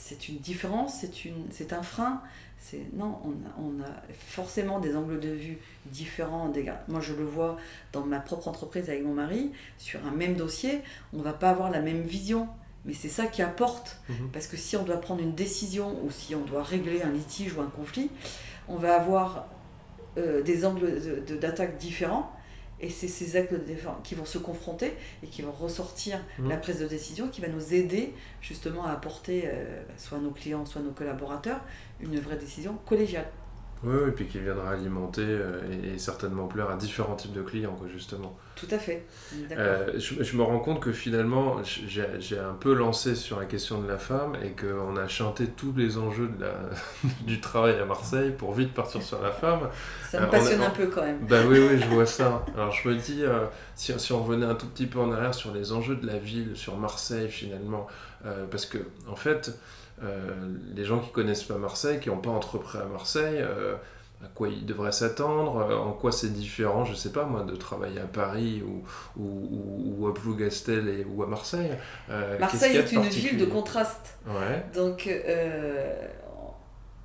c'est 0.00 0.28
une 0.28 0.38
différence, 0.38 0.94
c'est, 1.00 1.26
une, 1.26 1.44
c'est 1.50 1.72
un 1.72 1.82
frein. 1.82 2.22
C'est, 2.58 2.86
non, 2.94 3.18
on 3.24 3.30
a, 3.30 3.62
on 3.62 3.82
a, 3.82 3.92
forcément 4.12 4.80
des 4.80 4.96
angles 4.96 5.20
de 5.20 5.28
vue 5.28 5.58
différents. 5.86 6.48
Des, 6.48 6.72
moi, 6.88 7.00
je 7.00 7.12
le 7.12 7.24
vois 7.24 7.58
dans 7.92 8.04
ma 8.04 8.18
propre 8.18 8.48
entreprise 8.48 8.88
avec 8.88 9.04
mon 9.04 9.12
mari, 9.12 9.52
sur 9.78 10.00
un 10.06 10.10
même 10.10 10.34
dossier, 10.34 10.80
on 11.12 11.18
ne 11.18 11.22
va 11.22 11.32
pas 11.32 11.50
avoir 11.50 11.70
la 11.70 11.80
même 11.80 12.02
vision. 12.02 12.48
Mais 12.86 12.94
c'est 12.94 13.08
ça 13.10 13.26
qui 13.26 13.42
apporte. 13.42 14.00
Mhm. 14.08 14.30
Parce 14.32 14.46
que 14.46 14.56
si 14.56 14.74
on 14.76 14.84
doit 14.84 15.00
prendre 15.00 15.20
une 15.20 15.34
décision 15.34 16.02
ou 16.02 16.10
si 16.10 16.34
on 16.34 16.44
doit 16.44 16.62
régler 16.62 17.02
un 17.02 17.10
litige 17.10 17.54
ou 17.54 17.60
un 17.60 17.66
conflit, 17.68 18.10
on 18.68 18.76
va 18.76 18.96
avoir 18.96 19.48
euh, 20.16 20.42
des 20.42 20.64
angles 20.64 21.24
de, 21.26 21.36
d'attaque 21.36 21.76
différents 21.76 22.32
et 22.80 22.88
c'est 22.88 23.08
ces 23.08 23.36
actes 23.36 23.52
de 23.52 23.58
défense 23.58 23.96
qui 24.04 24.14
vont 24.14 24.24
se 24.24 24.38
confronter 24.38 24.92
et 25.22 25.26
qui 25.26 25.42
vont 25.42 25.52
ressortir 25.52 26.18
mmh. 26.38 26.48
la 26.48 26.56
prise 26.56 26.80
de 26.80 26.86
décision, 26.86 27.28
qui 27.28 27.40
va 27.40 27.48
nous 27.48 27.74
aider 27.74 28.14
justement 28.40 28.84
à 28.84 28.92
apporter, 28.92 29.44
euh, 29.46 29.82
soit 29.96 30.18
nos 30.18 30.30
clients, 30.30 30.64
soit 30.64 30.82
nos 30.82 30.92
collaborateurs, 30.92 31.60
une 32.00 32.18
vraie 32.18 32.36
décision 32.36 32.78
collégiale. 32.86 33.26
Oui, 33.82 33.96
et 34.08 34.10
puis 34.10 34.26
qui 34.26 34.38
viendra 34.38 34.72
alimenter 34.72 35.22
euh, 35.24 35.94
et, 35.94 35.98
certainement 35.98 36.46
plaire 36.46 36.68
à 36.68 36.76
différents 36.76 37.16
types 37.16 37.32
de 37.32 37.40
clients, 37.40 37.74
quoi, 37.78 37.88
justement. 37.88 38.36
Tout 38.54 38.66
à 38.70 38.78
fait. 38.78 39.06
Euh, 39.52 39.92
je, 39.96 40.22
je, 40.22 40.36
me 40.36 40.42
rends 40.42 40.58
compte 40.58 40.80
que 40.80 40.92
finalement, 40.92 41.62
j'ai 41.64 42.38
un 42.38 42.52
peu 42.52 42.74
lancé 42.74 43.14
sur 43.14 43.40
la 43.40 43.46
question 43.46 43.80
de 43.80 43.88
la 43.88 43.96
femme 43.96 44.36
et 44.44 44.50
qu'on 44.50 44.96
a 44.98 45.08
chanté 45.08 45.46
tous 45.46 45.72
les 45.74 45.96
enjeux 45.96 46.28
de 46.28 46.44
la, 46.44 46.52
du 47.26 47.40
travail 47.40 47.78
à 47.78 47.86
Marseille 47.86 48.32
pour 48.36 48.52
vite 48.52 48.74
partir 48.74 49.02
sur 49.02 49.22
la 49.22 49.30
femme. 49.30 49.70
Ça 50.10 50.20
me 50.20 50.26
euh, 50.26 50.28
passionne 50.28 50.60
un 50.60 50.70
peu 50.70 50.88
quand 50.88 51.02
même. 51.02 51.26
Bah 51.26 51.40
oui, 51.48 51.58
oui, 51.58 51.78
je 51.80 51.86
vois 51.94 52.04
ça. 52.04 52.44
Alors 52.54 52.72
je 52.72 52.86
me 52.86 52.96
dis, 52.96 53.22
si, 53.76 53.98
si, 53.98 54.12
on 54.12 54.22
revenait 54.22 54.46
un 54.46 54.56
tout 54.56 54.66
petit 54.66 54.86
peu 54.86 54.98
en 54.98 55.10
arrière 55.10 55.34
sur 55.34 55.54
les 55.54 55.72
enjeux 55.72 55.96
de 55.96 56.06
la 56.06 56.18
ville, 56.18 56.50
sur 56.54 56.76
Marseille 56.76 57.30
finalement, 57.30 57.86
parce 58.50 58.66
que 58.66 58.78
en 59.08 59.16
fait, 59.16 59.50
euh, 59.50 59.52
les 60.74 60.84
gens 60.84 60.98
qui 61.00 61.10
connaissent 61.10 61.44
pas 61.44 61.58
Marseille, 61.58 62.00
qui 62.00 62.08
n'ont 62.08 62.18
pas 62.18 62.30
entrepris 62.30 62.78
à 62.78 62.84
Marseille, 62.84 63.38
euh, 63.38 63.76
à 64.22 64.28
quoi 64.34 64.48
ils 64.48 64.64
devraient 64.64 64.92
s'attendre, 64.92 65.58
euh, 65.58 65.76
en 65.76 65.92
quoi 65.92 66.12
c'est 66.12 66.32
différent, 66.32 66.84
je 66.84 66.94
sais 66.94 67.12
pas 67.12 67.24
moi, 67.24 67.42
de 67.42 67.56
travailler 67.56 68.00
à 68.00 68.06
Paris 68.06 68.62
ou, 68.62 68.82
ou, 69.20 69.98
ou 69.98 70.06
à 70.08 70.14
Plougastel 70.14 70.88
et, 70.88 71.04
ou 71.04 71.22
à 71.22 71.26
Marseille. 71.26 71.70
Marseille 72.38 72.76
est, 72.76 72.92
une 72.92 73.02
ville 73.02 73.38
de 73.38 73.46
contraste. 73.46 74.18
Ouais. 74.26 74.64
Donc, 74.74 75.08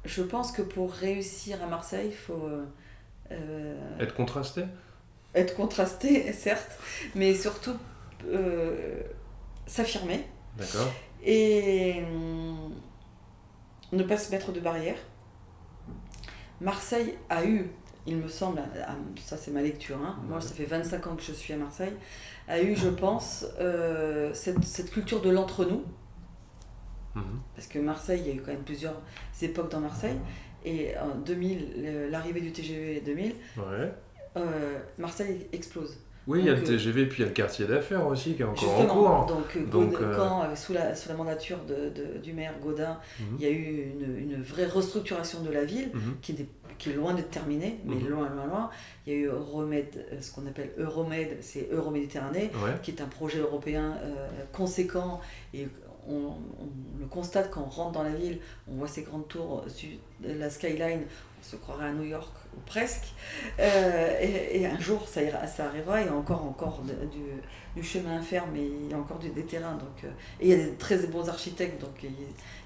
je 0.06 0.22
pense 0.22 0.52
que 0.52 0.62
pour 0.62 0.94
réussir 0.94 1.62
à 1.64 1.68
Marseille, 1.68 2.10
il 2.12 2.16
faut. 2.16 2.50
être 4.00 4.16
contrasté 4.16 4.64
Être 5.34 5.56
contrasté, 5.56 6.32
certes, 6.34 6.80
mais 7.16 7.34
surtout 7.34 7.76
s'affirmer. 9.68 10.26
D'accord. 10.58 10.92
Et 11.26 12.04
ne 13.92 14.04
pas 14.04 14.18
se 14.18 14.32
mettre 14.32 14.52
de 14.52 14.60
barrière. 14.60 14.98
Marseille 16.62 17.18
a 17.30 17.46
eu, 17.46 17.70
il 18.06 18.18
me 18.18 18.28
semble, 18.28 18.62
ça 19.18 19.38
c'est 19.38 19.52
ma 19.52 19.62
lecture, 19.62 19.98
hein, 19.98 20.18
moi 20.28 20.40
ça 20.40 20.54
fait 20.54 20.66
25 20.66 21.08
ans 21.08 21.16
que 21.16 21.24
je 21.24 21.34
suis 21.34 21.54
à 21.54 21.58
Marseille, 21.58 21.94
a 22.48 22.62
eu, 22.62 22.76
je 22.76 22.90
pense, 22.90 23.46
euh, 23.60 24.34
cette, 24.34 24.92
culture 24.92 25.22
de 25.22 25.30
l'entre-nous. 25.30 25.84
Mhm. 27.16 27.24
Parce 27.56 27.68
que 27.68 27.80
Marseille, 27.80 28.22
il 28.26 28.28
y 28.28 28.32
a 28.32 28.36
eu 28.36 28.42
quand 28.42 28.52
même 28.52 28.64
plusieurs 28.64 29.02
époques 29.42 29.72
dans 29.72 29.80
Marseille. 29.80 30.18
Et 30.64 30.98
en 30.98 31.16
2000, 31.16 32.10
l'arrivée 32.10 32.42
du 32.42 32.52
TGV 32.52 33.02
2000, 33.02 33.36
euh, 34.38 34.80
Marseille 34.98 35.48
explose. 35.54 36.00
Oui, 36.28 36.40
il 36.40 36.46
y 36.46 36.50
a 36.50 36.54
le 36.54 36.62
euh, 36.62 36.66
TGV, 36.66 37.06
puis 37.06 37.20
il 37.20 37.22
y 37.22 37.26
a 37.26 37.28
le 37.28 37.34
quartier 37.34 37.66
d'affaires 37.66 38.06
aussi 38.08 38.34
qui 38.34 38.42
est 38.42 38.46
encore 38.46 38.80
en 38.80 38.86
cours. 38.86 39.26
Donc, 39.28 39.56
euh, 39.56 40.02
euh, 40.02 40.16
quand, 40.16 40.56
sous, 40.56 40.74
la, 40.74 40.96
sous 40.96 41.10
la 41.10 41.16
mandature 41.16 41.60
de, 41.66 42.20
du 42.20 42.34
maire 42.34 42.54
Gaudin, 42.62 43.00
mhm. 43.20 43.26
il 43.40 43.46
y 43.46 43.48
a 43.48 43.52
eu 43.52 43.94
une, 43.94 44.18
une, 44.18 44.42
vraie 44.42 44.66
restructuration 44.66 45.42
de 45.42 45.52
la 45.52 45.64
ville 45.66 45.92
mhm. 45.94 46.18
qui, 46.22 46.32
est, 46.32 46.48
qui, 46.80 46.90
est, 46.90 46.94
loin 46.94 47.14
d'être 47.14 47.30
terminée, 47.30 47.80
mais 47.86 47.96
mhm. 47.96 48.10
loin, 48.10 48.30
loin, 48.30 48.46
loin. 48.48 48.70
Il 49.06 49.14
y 49.14 49.16
a 49.16 49.20
eu 49.20 49.26
Euromède, 49.28 50.06
ce 50.20 50.32
qu'on 50.32 50.48
appelle 50.48 50.72
Euromed, 50.80 51.38
c'est 51.42 51.70
Euroméditerranée, 51.72 52.52
qui 52.82 52.92
est 52.92 53.02
un 53.02 53.08
projet 53.08 53.40
européen 53.40 53.96
conséquent 54.52 55.22
et 55.54 55.68
on, 56.08 56.34
le 57.00 57.06
constate 57.08 57.50
quand 57.52 57.62
on 57.62 57.70
rentre 57.70 57.92
dans 57.94 58.04
la 58.04 58.14
ville, 58.14 58.40
on 58.68 58.76
voit 58.76 58.88
ces 58.88 59.04
grandes 59.04 59.28
tours, 59.28 59.66
la 60.24 60.50
skyline, 60.50 61.04
se 61.46 61.56
croirait 61.58 61.88
à 61.90 61.94
New 61.94 62.06
York 62.06 62.32
ou 62.56 62.60
presque. 62.66 63.14
Euh, 63.60 64.20
et, 64.20 64.66
un 64.66 64.80
jour, 64.80 65.08
ça, 65.08 65.22
ira, 65.22 65.46
ça 65.46 65.66
arrivera, 65.66 66.02
il 66.02 66.08
y 66.08 66.10
a 66.10 66.16
encore, 66.16 66.44
encore 66.44 66.82
du, 66.82 67.80
du, 67.80 67.88
chemin 67.88 68.18
à 68.18 68.22
faire, 68.22 68.46
mais 68.52 68.66
il 68.66 68.90
y 68.90 68.94
a 68.94 68.98
encore 68.98 69.20
des 69.20 69.30
terrains. 69.44 69.76
Donc, 69.76 70.04
euh, 70.04 70.10
et 70.40 70.50
il 70.50 70.50
y 70.50 70.54
a 70.54 70.66
des 70.66 70.74
très 70.74 70.98
bons 71.08 71.30
architectes, 71.30 71.80
donc 71.80 72.04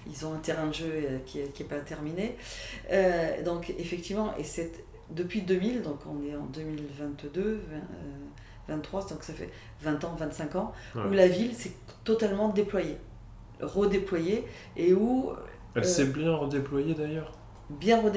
ils, 0.08 0.26
ont 0.26 0.34
un 0.34 0.40
terrain 0.40 0.68
de 0.68 0.74
jeu 0.74 0.92
euh, 0.92 1.18
qui 1.26 1.40
n'est 1.40 1.70
pas 1.70 1.80
terminé. 1.80 2.38
donc 3.44 3.74
effectivement, 3.78 4.36
et 4.38 4.44
c'est 4.44 4.72
depuis 5.10 5.42
2000, 5.42 5.82
donc 5.82 6.00
on 6.06 6.24
est 6.26 6.36
en 6.36 6.46
2022, 6.46 7.62
23, 8.68 9.08
donc 9.08 9.24
ça 9.24 9.34
fait 9.34 9.50
20 9.82 10.04
ans, 10.06 10.16
25 10.18 10.56
ans, 10.56 10.74
où 10.96 11.12
la 11.12 11.28
ville 11.28 11.54
s'est 11.54 11.74
totalement 12.04 12.50
déployée 12.50 12.98
redéployée 13.62 14.46
et 14.78 14.94
où... 14.94 15.32
Elle 15.76 15.86
s'est 15.86 16.06
bien 16.06 16.34
redéployée 16.34 16.94
d'ailleurs? 16.94 17.39
Bien 17.70 18.02
ouais, 18.04 18.12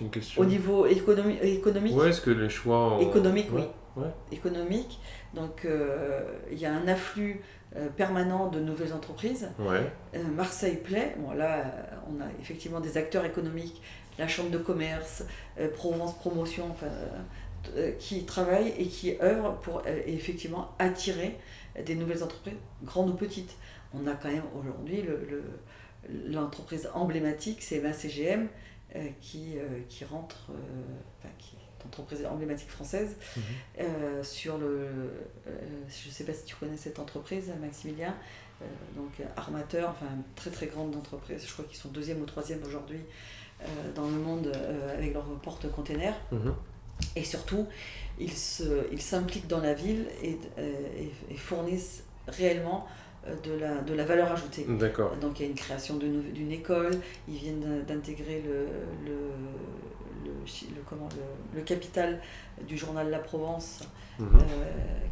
une 0.00 0.10
question. 0.10 0.42
Au 0.42 0.44
niveau 0.44 0.86
économique 0.86 1.40
Ouais, 1.96 2.08
est-ce 2.08 2.20
que 2.20 2.30
les 2.30 2.48
choix. 2.48 2.98
Économique, 3.00 3.48
oui. 3.52 3.62
Économique. 4.32 4.98
Donc, 5.34 5.64
euh, 5.64 6.22
il 6.50 6.58
y 6.58 6.66
a 6.66 6.72
un 6.72 6.88
afflux 6.88 7.40
euh, 7.76 7.88
permanent 7.88 8.48
de 8.48 8.60
nouvelles 8.60 8.92
entreprises. 8.92 9.48
Euh, 9.60 9.82
Marseille 10.34 10.76
plaît. 10.76 11.14
Bon, 11.18 11.32
là, 11.32 11.64
on 12.08 12.20
a 12.20 12.26
effectivement 12.40 12.80
des 12.80 12.96
acteurs 12.96 13.24
économiques, 13.24 13.80
la 14.18 14.28
Chambre 14.28 14.50
de 14.50 14.58
commerce, 14.58 15.24
Provence 15.74 16.16
Promotion, 16.18 16.68
enfin, 16.70 16.88
qui 17.98 18.24
travaillent 18.24 18.74
et 18.78 18.86
qui 18.86 19.16
œuvrent 19.22 19.56
pour 19.60 19.82
effectivement 20.06 20.70
attirer 20.78 21.36
des 21.84 21.94
nouvelles 21.94 22.22
entreprises, 22.22 22.54
grandes 22.82 23.10
ou 23.10 23.14
petites. 23.14 23.56
On 23.94 24.06
a 24.06 24.12
quand 24.14 24.30
même 24.30 24.42
aujourd'hui 24.58 25.04
l'entreprise 26.28 26.84
le, 26.84 26.98
emblématique, 26.98 27.62
c'est 27.62 27.80
MACGM, 27.80 28.48
euh, 28.96 29.08
qui, 29.20 29.56
euh, 29.56 29.80
qui 29.88 30.04
rentre, 30.04 30.50
euh, 30.50 30.54
enfin, 31.18 31.32
qui 31.38 31.56
est 31.56 31.86
entreprise 31.86 32.26
emblématique 32.26 32.68
française, 32.68 33.16
mhm. 33.36 34.22
sur 34.22 34.58
le. 34.58 34.86
je 35.46 36.08
ne 36.08 36.12
sais 36.12 36.24
pas 36.24 36.34
si 36.34 36.44
tu 36.44 36.54
connais 36.54 36.76
cette 36.76 36.98
entreprise, 36.98 37.50
Maximilien, 37.58 38.14
donc 38.94 39.12
armateur, 39.34 39.88
enfin 39.88 40.12
très 40.36 40.50
très 40.50 40.66
grande 40.66 40.94
entreprise, 40.94 41.42
je 41.46 41.50
crois 41.50 41.64
qu'ils 41.64 41.78
sont 41.78 41.88
deuxième 41.88 42.20
ou 42.20 42.26
troisième 42.26 42.62
aujourd'hui 42.64 43.00
dans 43.94 44.04
le 44.10 44.18
monde 44.18 44.52
avec 44.94 45.14
leur 45.14 45.24
porte-container. 45.40 46.14
Mhm. 46.32 46.54
Et 47.16 47.24
surtout, 47.24 47.66
ils 48.18 48.30
s'impliquent 49.00 49.48
dans 49.48 49.60
la 49.60 49.72
ville 49.72 50.06
et, 50.22 50.38
et 51.30 51.36
fournissent 51.36 52.04
réellement 52.28 52.86
euh, 52.86 52.90
de 53.44 53.52
la, 53.52 53.80
de 53.82 53.94
la 53.94 54.04
valeur 54.04 54.32
ajoutée. 54.32 54.64
D'accord. 54.68 55.16
Donc 55.16 55.38
il 55.38 55.42
y 55.42 55.46
a 55.46 55.48
une 55.48 55.56
création 55.56 55.96
d'une 55.96 56.52
école, 56.52 56.92
ils 57.28 57.36
viennent 57.36 57.84
d'intégrer 57.86 58.42
le, 58.46 58.66
le, 59.04 59.16
le, 60.24 60.30
le, 60.30 60.82
comment, 60.88 61.08
le, 61.54 61.60
capital 61.62 62.20
du 62.66 62.78
journal 62.78 63.10
La 63.10 63.18
Provence 63.18 63.80
mhm. 64.18 64.28
euh, 64.34 64.40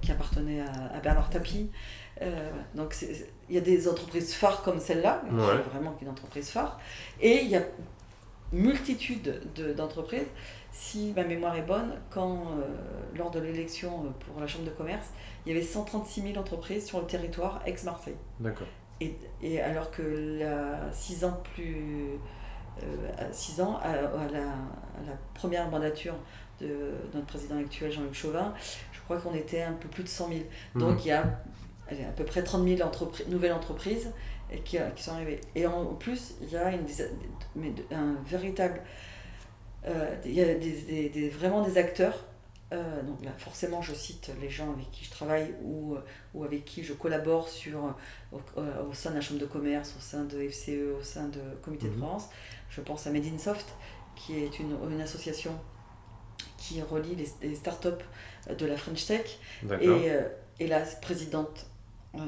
qui 0.00 0.11
appartenait 0.11 0.61
à, 0.61 0.97
à 0.97 1.00
Bernard 1.00 1.31
Tapie. 1.31 1.71
Euh, 2.23 2.50
donc 2.75 2.97
il 3.49 3.55
y 3.55 3.59
a 3.59 3.61
des 3.61 3.88
entreprises 3.88 4.35
phares 4.35 4.62
comme 4.62 4.81
celle-là, 4.81 5.23
vraiment 5.71 5.97
une 6.03 6.09
entreprise 6.09 6.49
phare, 6.49 6.81
et 7.21 7.43
il 7.43 7.49
y 7.49 7.57
a 7.57 7.62
multitude 8.53 9.41
d'entreprises. 9.77 10.27
Si 10.73 11.13
ma 11.15 11.25
mémoire 11.25 11.57
est 11.57 11.63
bonne, 11.63 11.95
quand 12.11 12.57
lors 13.17 13.31
de 13.31 13.41
l'élection 13.41 14.13
pour 14.21 14.41
la 14.41 14.47
Chambre 14.47 14.65
de 14.65 14.71
commerce, 14.71 15.09
il 15.45 15.53
y 15.53 15.57
avait 15.57 15.65
136 15.65 16.23
000 16.23 16.39
entreprises 16.39 16.87
sur 16.87 17.01
le 17.01 17.07
territoire 17.07 17.61
ex-Marseille. 17.67 18.17
D'accord. 18.39 18.67
Et, 19.01 19.17
et, 19.43 19.61
alors 19.61 19.91
que 19.91 20.03
là, 20.39 20.93
six 20.93 21.25
ans 21.25 21.41
plus. 21.55 22.19
six 23.33 23.61
ans, 23.61 23.79
à, 23.83 23.95
la, 23.97 24.09
la, 24.33 25.15
première 25.35 25.69
mandature 25.69 26.15
de 26.61 26.93
notre 27.15 27.27
président 27.27 27.59
actuel, 27.59 27.93
Jean-Luc 27.93 28.15
Chauvin, 28.15 28.53
je 28.93 29.01
crois 29.01 29.19
qu'on 29.19 29.35
était 29.35 29.63
un 29.63 29.73
peu 29.73 29.89
plus 29.89 30.05
de 30.05 30.09
100 30.09 30.29
000. 30.29 30.41
Mhm. 30.75 30.81
Donc 30.81 31.05
il 31.05 31.09
y 31.09 31.13
a 31.13 31.23
à 31.91 32.13
peu 32.15 32.25
près 32.25 32.43
30 32.43 32.67
000 32.67 32.91
nouvelles 33.29 33.53
entreprises 33.53 34.11
qui, 34.65 34.79
qui, 34.95 35.03
sont 35.03 35.13
arrivées. 35.13 35.41
Et 35.55 35.67
en 35.67 35.87
plus, 35.95 36.35
il 36.43 36.51
y 36.51 36.57
a 36.57 36.71
une, 36.71 36.87
un 37.91 38.17
véritable. 38.27 38.81
Euh, 39.87 40.14
il 40.25 40.32
y 40.32 40.42
a 40.42 40.54
des, 40.54 41.08
des, 41.08 41.28
vraiment 41.28 41.62
des 41.62 41.78
acteurs. 41.78 42.25
Euh, 42.70 43.02
donc 43.02 43.25
là, 43.25 43.30
forcément, 43.38 43.80
je 43.80 43.94
cite 43.94 44.30
les 44.40 44.50
gens 44.50 44.73
avec 44.73 44.90
qui 44.90 45.04
je 45.04 45.11
travaille 45.11 45.54
ou, 45.62 45.97
ou 46.35 46.44
avec 46.44 46.64
qui 46.64 46.85
je 46.85 46.92
collabore 46.92 47.49
sur, 47.49 47.94
au, 48.32 48.40
au, 48.56 48.92
sein 48.92 49.11
de 49.11 49.16
la 49.16 49.20
Chambre 49.20 49.40
de 49.40 49.47
commerce, 49.47 49.94
au 49.97 50.00
sein 50.00 50.25
de 50.25 50.49
FCE, 50.49 50.99
au 50.99 51.02
sein 51.02 51.28
de 51.28 51.40
Comité 51.62 51.88
de 51.88 51.94
mhm. 51.94 52.00
France. 52.00 52.28
Je 52.68 52.80
pense 52.80 53.06
à 53.06 53.11
Made 53.11 53.25
in 53.25 53.38
Soft, 53.38 53.66
qui 54.16 54.42
est 54.42 54.58
une, 54.58 54.76
une 54.90 55.00
association 55.00 55.58
qui 56.58 56.82
relie 56.82 57.14
les, 57.14 57.49
les 57.49 57.54
startups 57.54 58.04
de 58.56 58.66
la 58.66 58.76
French 58.76 59.06
Tech. 59.06 59.38
Et, 59.80 59.88
euh, 59.88 60.28
et 60.61 60.66
la 60.66 60.80
présidente 60.80 61.66
euh, 62.14 62.18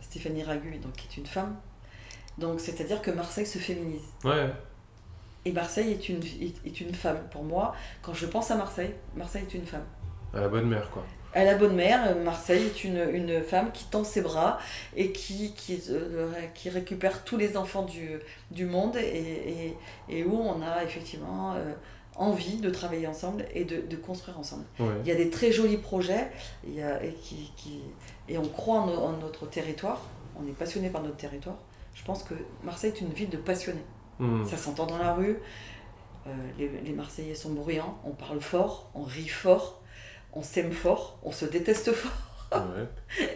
Stéphanie 0.00 0.42
Ragu, 0.42 0.78
donc, 0.78 0.92
qui 0.92 1.08
est 1.08 1.16
une 1.20 1.26
femme. 1.26 1.56
Donc, 2.36 2.60
c'est-à-dire 2.60 3.02
que 3.02 3.10
Marseille 3.10 3.46
se 3.46 3.58
féminise. 3.58 4.04
Ouais. 4.24 4.50
Et 5.44 5.52
Marseille 5.52 5.92
est 5.92 6.08
une, 6.08 6.20
est, 6.64 6.80
une 6.80 6.94
femme. 6.94 7.20
Pour 7.30 7.44
moi, 7.44 7.74
quand 8.02 8.14
je 8.14 8.26
pense 8.26 8.50
à 8.50 8.56
Marseille, 8.56 8.94
Marseille 9.16 9.44
est 9.48 9.54
une 9.54 9.66
femme. 9.66 9.84
À 10.34 10.40
la 10.40 10.48
bonne 10.48 10.68
mère, 10.68 10.90
quoi. 10.90 11.04
À 11.34 11.44
la 11.44 11.54
bonne 11.56 11.74
mère, 11.74 12.16
Marseille 12.16 12.64
est 12.64 12.84
une, 12.84 12.98
une 13.12 13.42
femme 13.42 13.70
qui 13.72 13.84
tend 13.84 14.02
ses 14.02 14.22
bras 14.22 14.58
et 14.96 15.12
qui, 15.12 15.52
qui, 15.54 15.80
euh, 15.90 16.32
qui 16.54 16.70
récupère 16.70 17.22
tous 17.24 17.36
les 17.36 17.56
enfants 17.56 17.84
du, 17.84 18.18
du 18.50 18.64
monde 18.64 18.96
et, 18.96 19.76
et, 20.08 20.18
et, 20.18 20.24
où 20.24 20.34
on 20.38 20.62
a 20.62 20.82
effectivement 20.82 21.54
envie 22.16 22.56
de 22.56 22.70
travailler 22.70 23.06
ensemble 23.06 23.44
et 23.54 23.64
de, 23.64 23.80
de 23.80 23.96
construire 23.96 24.38
ensemble. 24.38 24.64
Il 24.80 25.06
y 25.06 25.12
a 25.12 25.14
des 25.14 25.30
très 25.30 25.52
jolis 25.52 25.76
projets 25.76 26.30
il 26.66 26.74
y 26.74 26.82
a, 26.82 27.02
et, 27.04 27.12
qui, 27.12 27.52
qui, 27.56 27.80
et 28.28 28.38
on 28.38 28.48
croit 28.48 28.80
en, 28.80 29.12
notre 29.12 29.46
territoire, 29.48 30.02
on 30.38 30.46
est 30.48 30.52
passionné 30.52 30.88
par 30.90 31.02
notre 31.02 31.16
territoire. 31.16 31.56
Je 31.94 32.02
pense 32.04 32.22
que 32.22 32.34
Marseille 32.64 32.92
est 32.94 33.00
une 33.00 33.12
ville 33.12 33.30
de 33.30 33.36
passionnés. 33.36 33.84
Hmm. 34.18 34.44
Ça 34.44 34.56
s'entend 34.56 34.86
dans 34.86 34.98
la 34.98 35.14
rue, 35.14 35.38
euh, 36.26 36.30
les, 36.58 36.68
les, 36.68 36.92
Marseillais 36.92 37.34
sont 37.34 37.52
bruyants, 37.52 38.00
on 38.04 38.10
parle 38.10 38.40
fort, 38.40 38.90
on 38.94 39.02
rit 39.02 39.28
fort, 39.28 39.82
on 40.32 40.42
s'aime 40.42 40.72
fort, 40.72 41.18
on 41.22 41.32
se 41.32 41.44
déteste 41.44 41.92
fort. 41.92 42.28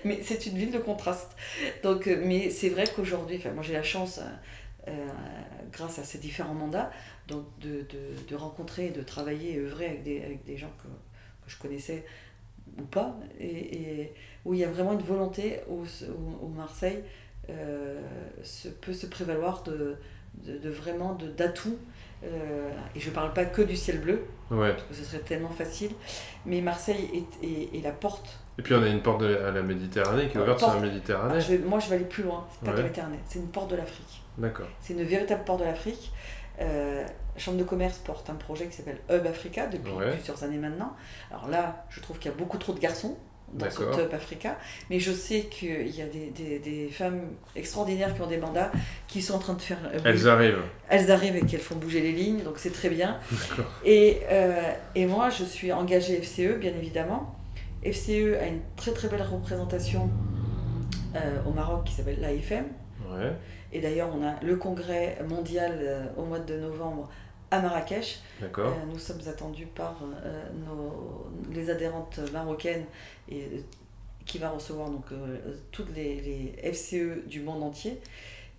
mais 0.05 0.21
c'est 0.23 0.47
une 0.47 0.57
ville 0.57 0.71
de 0.71 0.79
contraste. 0.79 1.37
Donc, 1.83 2.07
euh, 2.07 2.23
mais 2.25 2.51
c'est 2.51 2.69
vrai 2.69 2.85
qu'aujourd'hui, 2.95 3.41
moi 3.55 3.63
j'ai 3.63 3.75
la 3.75 3.83
chance, 3.83 4.21
euh, 4.89 5.07
grâce 5.71 5.99
à 5.99 6.05
ces 6.05 6.19
différents 6.19 6.55
mandats, 6.55 6.91
donc 7.29 7.45
de, 7.61 7.87
de, 7.91 8.29
de, 8.29 8.37
rencontrer, 8.37 8.91
de 8.91 9.03
travailler 9.03 9.55
et 9.55 9.59
œuvrer 9.59 9.87
avec 9.87 10.03
des, 10.03 10.23
avec 10.23 10.45
des 10.45 10.57
gens 10.57 10.73
que, 10.79 10.89
que 11.45 11.51
je 11.51 11.59
connaissais 11.59 12.05
ou 12.79 12.83
pas, 12.83 13.17
et, 13.39 14.01
et, 14.01 14.15
où 14.45 14.55
il 14.55 14.61
y 14.61 14.65
a 14.65 14.71
vraiment 14.71 14.93
une 14.93 15.03
volonté 15.03 15.61
où, 15.69 15.85
où, 16.41 16.49
Marseille 16.49 17.05
euh, 17.51 18.01
se, 18.43 18.69
peut 18.69 18.93
se 18.93 19.07
prévaloir 19.07 19.63
de, 19.63 19.97
de, 20.35 20.59
de 20.59 20.71
vraiment 20.71 21.17
d'atouts. 21.37 21.79
Euh, 22.25 22.71
et 22.95 23.01
je 23.01 23.11
ne 23.11 23.15
parle 23.15 23.33
pas 23.33 23.45
que 23.45 23.63
du 23.63 23.75
ciel 23.75 24.01
bleu, 24.01 24.25
ouais. 24.53 24.75
parce 24.75 24.85
que 24.85 24.95
ce 24.95 25.03
serait 25.03 25.23
tellement 25.23 25.51
facile, 25.51 25.91
mais 26.47 26.61
Marseille 26.61 27.11
est, 27.13 27.45
est, 27.45 27.77
est 27.77 27.83
la 27.83 27.91
porte. 27.91 28.39
Et 28.59 28.63
puis 28.63 28.75
on 28.75 28.83
a 28.83 28.87
une 28.87 29.03
porte 29.03 29.23
de, 29.23 29.37
à 29.39 29.51
la 29.51 29.63
Méditerranée 29.63 30.29
qui 30.29 30.39
est 30.39 30.41
ouverte 30.41 30.61
sur 30.61 30.73
la 30.73 30.81
Méditerranée. 30.81 31.41
je 31.41 31.57
moi 31.57 31.81
je 31.81 31.89
vais 31.89 31.97
aller 31.97 32.05
plus 32.05 32.23
loin, 32.23 32.47
c'est 32.53 32.61
pas 32.61 32.67
ouais. 32.67 32.73
de 32.75 32.77
la 32.77 32.83
Méditerranée, 32.85 33.19
c'est 33.27 33.41
une 33.41 33.49
porte 33.49 33.73
de 33.73 33.77
l'Afrique. 33.77 34.23
D'accord. 34.39 34.69
C'est 34.81 34.93
une 34.93 35.03
véritable 35.03 35.43
porte 35.43 35.61
de 35.61 35.65
l'Afrique. 35.65 36.13
Euh, 36.61 37.03
la 37.05 37.41
Chambre 37.41 37.59
de 37.59 37.65
commerce 37.65 37.99
porte 37.99 38.31
un 38.31 38.35
projet 38.35 38.67
qui 38.67 38.77
s'appelle 38.77 38.99
Hub 39.11 39.27
Africa 39.27 39.67
depuis 39.67 39.91
ouais. 39.93 40.13
plusieurs 40.13 40.45
années 40.45 40.59
maintenant. 40.59 40.95
Alors 41.33 41.49
là, 41.49 41.87
je 41.91 42.01
trouve 42.01 42.21
qu'il 42.21 42.31
y 42.31 42.35
a 42.35 42.37
beaucoup 42.37 42.59
trop 42.59 42.73
de 42.73 42.79
garçons 42.79 43.17
dans 43.53 43.71
ce 43.71 43.83
Hub 43.83 44.13
Africa, 44.13 44.57
mais 44.91 44.99
je 44.99 45.13
sais 45.13 45.43
qu'il 45.43 45.89
y 45.89 46.03
a 46.03 46.07
des, 46.07 46.31
des, 46.31 46.59
des, 46.59 46.89
femmes 46.89 47.21
extraordinaires 47.55 48.15
qui 48.15 48.23
ont 48.23 48.27
des 48.27 48.39
mandats 48.39 48.71
qui 49.09 49.23
sont 49.23 49.35
en 49.35 49.39
train 49.39 49.55
de 49.55 49.63
faire. 49.63 49.79
Euh, 49.93 49.99
elles 50.05 50.29
arrivent. 50.29 50.63
Elles 50.89 51.11
arrivent 51.11 51.37
et 51.37 51.43
qu'elles 51.43 51.61
font 51.61 51.77
bouger 51.77 52.01
les 52.01 52.13
lignes, 52.13 52.43
donc 52.43 52.55
c'est 52.59 52.73
très 52.73 52.89
bien. 52.89 53.19
Et, 53.85 54.21
euh, 54.31 54.73
et 54.95 55.07
moi, 55.07 55.31
je 55.31 55.45
suis 55.45 55.73
engagée 55.73 56.21
FCE, 56.21 56.59
bien 56.59 56.73
évidemment. 56.73 57.35
FCE 57.85 58.39
a 58.41 58.47
une 58.47 58.61
très 58.77 58.93
très 58.93 59.09
belle 59.09 59.23
représentation 59.23 60.11
euh, 61.17 61.43
au 61.47 61.53
Maroc 61.53 61.85
qui 61.85 61.95
s'appelle 61.95 62.21
l'AFM. 62.21 62.67
Ouais. 63.11 63.33
Et 63.73 63.81
d'ailleurs, 63.81 64.11
on 64.15 64.25
a 64.25 64.35
le 64.43 64.57
congrès 64.57 65.19
mondial 65.29 66.13
au 66.17 66.25
mois 66.25 66.39
de 66.39 66.57
novembre 66.57 67.11
à 67.53 67.61
Marrakech. 67.61 68.21
Euh, 68.43 68.49
nous 68.91 68.99
sommes 68.99 69.21
attendus 69.29 69.67
par 69.67 70.01
euh, 70.03 70.43
nos, 70.67 71.31
les 71.53 71.71
adhérentes 71.71 72.19
marocaines 72.33 72.87
et, 73.31 73.63
qui 74.25 74.39
va 74.39 74.51
recevoir 74.51 74.89
donc, 74.89 75.05
toutes 75.71 75.95
les, 75.95 76.21
les, 76.21 76.73
FCE 76.73 77.27
du 77.27 77.41
monde 77.41 77.63
entier. 77.63 78.01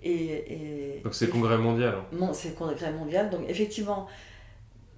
Et, 0.03 0.97
et 0.97 1.01
donc 1.03 1.13
c'est 1.15 1.25
le 1.25 1.31
congrès 1.31 1.57
mondial. 1.57 1.95
Hein. 2.21 2.31
C'est 2.33 2.49
le 2.49 2.55
congrès 2.55 2.91
mondial. 2.91 3.29
Donc 3.29 3.41
effectivement, 3.49 4.07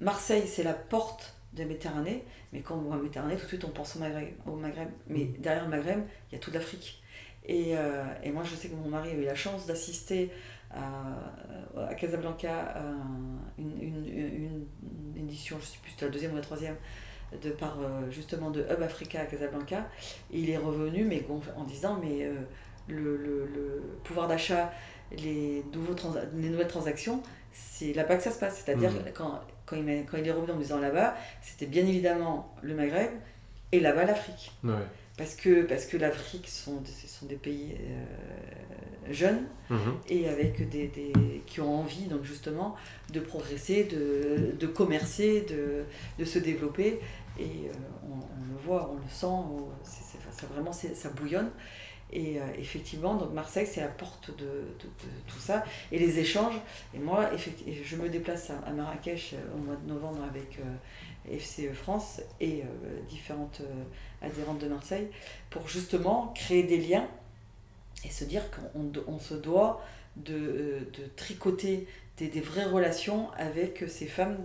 Marseille, 0.02 0.44
c'est 0.46 0.64
la 0.64 0.74
porte 0.74 1.36
de 1.54 1.60
la 1.60 1.66
Méditerranée. 1.66 2.24
Mais 2.52 2.62
quand 2.62 2.76
on 2.76 2.82
voit 2.82 2.98
Méditerranée, 2.98 3.36
tout 3.36 3.44
de 3.44 3.48
suite 3.48 3.64
on 3.64 3.70
pense 3.70 3.96
au 3.96 4.00
Maghreb. 4.00 4.34
Au 4.46 4.56
Maghreb. 4.56 4.90
Mais 5.08 5.26
mm. 5.26 5.34
derrière 5.40 5.64
le 5.64 5.70
Maghreb, 5.70 6.02
il 6.30 6.36
y 6.36 6.38
a 6.38 6.40
toute 6.40 6.54
l'Afrique. 6.54 7.02
Et, 7.48 7.78
euh, 7.78 8.04
et, 8.24 8.32
moi, 8.32 8.44
je 8.44 8.56
sais 8.56 8.70
que 8.70 8.76
mon 8.76 8.90
mari 8.90 9.12
a 9.12 9.14
eu 9.14 9.24
la 9.24 9.36
chance 9.36 9.68
d'assister 9.68 10.32
à, 10.76 11.82
à, 11.90 11.96
Casablanca 11.96 12.54
à 12.54 12.82
une, 13.58 13.82
une, 13.82 14.66
une, 15.16 15.28
édition, 15.28 15.58
je 15.58 15.62
ne 15.62 15.68
sais 15.68 15.78
plus, 15.82 15.92
c'était 15.92 16.06
la 16.06 16.12
deuxième 16.12 16.34
ou 16.34 16.36
la 16.36 16.42
troisième, 16.42 16.76
de 17.42 17.50
par 17.50 17.78
euh, 17.80 18.10
justement 18.12 18.52
de 18.52 18.62
Hub 18.62 18.82
Africa 18.82 19.22
à 19.22 19.26
Casablanca. 19.26 19.88
Et 20.32 20.40
il 20.40 20.50
est 20.50 20.58
revenu 20.58 21.04
mais 21.06 21.26
en 21.56 21.64
disant 21.64 22.00
mais 22.02 22.26
euh, 22.26 22.34
le, 22.88 23.18
le, 23.18 23.46
le, 23.46 23.82
pouvoir 24.04 24.28
d'achat, 24.28 24.72
les, 25.12 25.64
les 26.36 26.50
nouvelles 26.50 26.68
transactions, 26.68 27.22
c'est 27.52 27.94
là-bas 27.94 28.18
que 28.18 28.24
ça 28.24 28.32
se 28.32 28.40
passe. 28.40 28.64
C'est-à-dire 28.64 28.92
mmh. 28.92 29.12
quand, 29.14 29.40
quand, 29.66 29.76
il 29.76 30.06
quand 30.06 30.18
il 30.18 30.28
est 30.28 30.32
revenu 30.32 30.52
en 30.52 30.56
me 30.56 30.62
disant 30.62 30.80
là-bas, 30.80 31.16
c'était 31.42 31.66
bien 31.66 31.86
évidemment 31.86 32.54
le 32.62 32.76
Maghreb 32.76 33.12
et 33.72 33.80
là-bas 33.80 34.06
l'Afrique. 34.06 34.52
Ouais. 34.64 34.74
Parce 35.18 35.36
que, 35.36 35.64
parce 35.64 35.86
que 35.86 35.96
l'Afrique, 35.96 36.48
sont, 36.50 36.84
ce 36.86 37.08
sont 37.08 37.26
des 37.26 37.38
pays 37.38 37.78
euh, 37.80 39.14
jeunes 39.14 39.46
mmh. 39.70 39.76
et 40.10 40.28
avec 40.28 40.68
des, 40.68 40.88
des, 40.88 41.14
qui 41.46 41.62
ont 41.62 41.80
envie 41.80 42.08
donc 42.08 42.26
justement 42.26 42.76
de 43.14 43.22
progresser, 43.22 43.86
de, 43.86 44.54
de 44.60 44.68
commercer, 44.68 45.46
de, 45.50 45.84
de 46.20 46.26
se 46.26 46.38
développer. 46.38 47.00
Et 47.40 47.44
euh, 47.44 47.74
on, 48.10 48.16
on, 48.16 48.54
le 48.54 48.60
voit, 48.66 48.92
on 48.92 48.96
le 48.96 49.10
sent, 49.10 49.64
c'est, 49.84 50.04
c'est, 50.04 50.42
ça, 50.42 50.48
vraiment 50.48 50.74
ça 50.74 51.10
bouillonne. 51.10 51.50
Et 52.12 52.40
euh, 52.40 52.44
effectivement, 52.58 53.16
donc 53.16 53.34
Marseille, 53.34 53.68
c'est 53.70 53.82
la 53.82 53.88
porte 53.88 54.30
de, 54.38 54.46
de, 54.46 54.86
de, 54.86 55.10
tout 55.28 55.40
ça. 55.40 55.64
Et 55.92 56.00
les 56.00 56.20
échanges, 56.20 56.56
et 56.94 57.00
moi, 57.00 57.32
je 57.36 57.96
me 57.96 58.10
déplace 58.10 58.52
à, 58.52 58.60
à 58.60 58.72
Marrakech 58.72 59.36
au 59.54 59.58
mois 59.58 59.76
de 59.76 59.92
novembre 59.92 60.20
avec 60.24 60.60
euh, 60.60 61.38
FCE 61.38 61.74
France 61.74 62.22
et 62.40 62.62
euh, 62.62 63.02
différentes 63.10 63.62
euh, 64.26 64.30
adhérentes 64.30 64.60
de 64.60 64.68
Marseille 64.68 65.08
pour 65.50 65.68
justement 65.68 66.34
créer 66.36 66.64
des 66.64 66.78
liens 66.78 67.08
et 68.04 68.10
se 68.10 68.24
dire 68.24 68.44
qu'on 68.52 68.92
on 69.08 69.20
se 69.20 69.34
doit 69.34 69.82
de, 70.16 70.88
de 70.94 71.08
tricoter 71.16 71.88
des, 72.18 72.28
des, 72.30 72.40
vraies 72.40 72.66
relations 72.66 73.30
avec 73.34 73.84
ces 73.88 74.06
femmes 74.06 74.38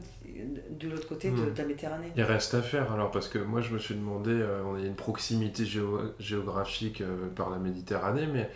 de 0.70 0.88
l'autre 0.88 1.06
côté 1.06 1.30
mmh. 1.30 1.36
de, 1.36 1.50
de, 1.50 1.58
la 1.58 1.64
Méditerranée. 1.64 2.12
Il 2.16 2.22
reste 2.22 2.54
à 2.54 2.62
faire 2.62 2.90
alors, 2.92 3.10
parce 3.10 3.28
que 3.28 3.38
moi 3.38 3.60
je 3.60 3.72
me 3.72 3.78
suis 3.78 3.94
demandé, 3.94 4.32
euh, 4.32 4.62
on 4.64 4.74
a 4.74 4.80
une 4.80 4.96
proximité 4.96 5.64
géo 5.64 6.00
géographique 6.18 7.00
euh, 7.00 7.28
par 7.34 7.50
la 7.50 7.58
Méditerranée, 7.58 8.26
mais 8.26 8.50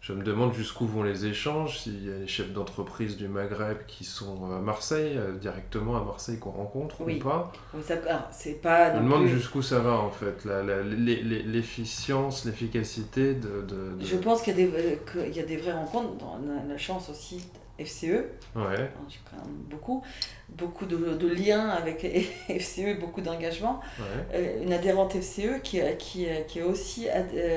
je 0.00 0.12
me 0.12 0.22
demande 0.22 0.54
jusqu'où 0.54 0.86
vont 0.86 1.02
les 1.02 1.26
échanges, 1.26 1.80
s'il 1.80 2.06
y 2.06 2.12
a 2.12 2.18
les 2.18 2.28
chefs 2.28 2.52
d'entreprise 2.52 3.16
du 3.16 3.26
Maghreb 3.26 3.78
qui 3.88 4.04
sont 4.04 4.52
à 4.52 4.60
Marseille, 4.60 5.14
euh, 5.16 5.36
directement 5.36 5.96
à 5.96 6.04
Marseille 6.04 6.38
qu'on 6.38 6.52
rencontre 6.52 7.00
oui. 7.00 7.16
ou 7.16 7.24
pas. 7.24 7.52
Oui, 7.74 7.82
ça, 7.82 7.96
c'est 8.30 8.62
pas 8.62 8.94
je 8.94 8.98
me 8.98 9.04
demande 9.04 9.22
plus... 9.22 9.30
jusqu'où 9.30 9.60
ça 9.60 9.80
va 9.80 9.98
en 9.98 10.10
fait, 10.10 10.44
l'efficience, 10.44 12.44
l'efficacité 12.44 13.34
de, 13.34 13.62
de, 13.62 13.96
de, 13.98 14.04
Je 14.04 14.16
pense 14.16 14.42
qu'il 14.42 14.58
y, 14.58 14.62
euh, 14.62 14.94
qu 15.04 15.18
y, 15.18 15.40
a 15.40 15.44
des 15.44 15.56
vraies 15.56 15.72
rencontres, 15.72 16.24
on 16.24 16.48
a 16.48 16.64
la 16.68 16.78
chance 16.78 17.10
aussi 17.10 17.44
FCE, 17.78 18.24
ouais. 18.54 18.54
quand 18.54 19.36
même 19.36 19.56
beaucoup, 19.68 20.02
beaucoup 20.48 20.86
de, 20.86 20.96
de, 20.96 21.28
liens 21.28 21.68
avec 21.68 22.02
FCE, 22.48 22.98
beaucoup 23.00 23.20
d'engagement. 23.20 23.80
Ouais. 23.98 24.04
Euh, 24.34 24.62
une 24.62 24.72
adhérente 24.72 25.14
FCE 25.14 25.60
qui, 25.62 25.80
qui, 25.98 26.26
qui 26.46 26.58
est 26.60 26.62
aussi 26.62 27.08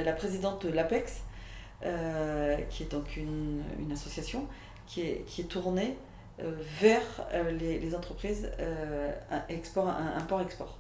la 0.05 0.13
présidente 0.13 0.65
de 0.65 0.71
l'APEX, 0.71 1.21
euh, 1.83 2.57
qui 2.69 2.83
est 2.83 2.91
donc 2.91 3.17
une, 3.17 3.63
une, 3.79 3.91
association 3.91 4.47
qui 4.87 5.01
est, 5.01 5.25
qui 5.27 5.41
est 5.41 5.45
tournée 5.45 5.97
vers 6.79 7.27
les, 7.59 7.93
entreprises 7.93 8.49
export, 9.47 9.87
import-export. 9.87 10.79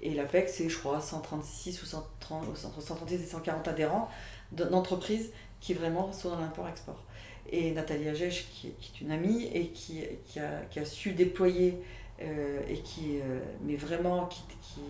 Et 0.00 0.14
l'APEC, 0.14 0.48
c'est, 0.48 0.68
je 0.68 0.78
crois, 0.78 1.00
136 1.00 1.82
ou 1.82 1.86
130, 1.86 2.64
entre 2.64 2.80
136 2.80 3.14
et 3.14 3.26
140 3.26 3.68
adhérents 3.68 4.08
d'entreprises 4.52 5.32
qui 5.60 5.74
vraiment 5.74 6.12
sont 6.12 6.30
dans 6.30 6.40
l'import-export. 6.40 7.02
Et 7.50 7.72
Nathalie 7.72 8.08
Agèche, 8.08 8.48
qui, 8.50 8.68
est 8.68 9.00
une 9.00 9.10
amie 9.10 9.44
et 9.52 9.68
qui, 9.68 10.02
qui, 10.26 10.40
a, 10.40 10.62
qui 10.70 10.80
a, 10.80 10.84
su 10.84 11.12
déployer 11.12 11.80
euh, 12.20 12.60
et 12.68 12.78
qui, 12.80 13.20
euh, 13.20 13.40
mais 13.62 13.76
vraiment, 13.76 14.26
qui, 14.26 14.42
qui, 14.62 14.80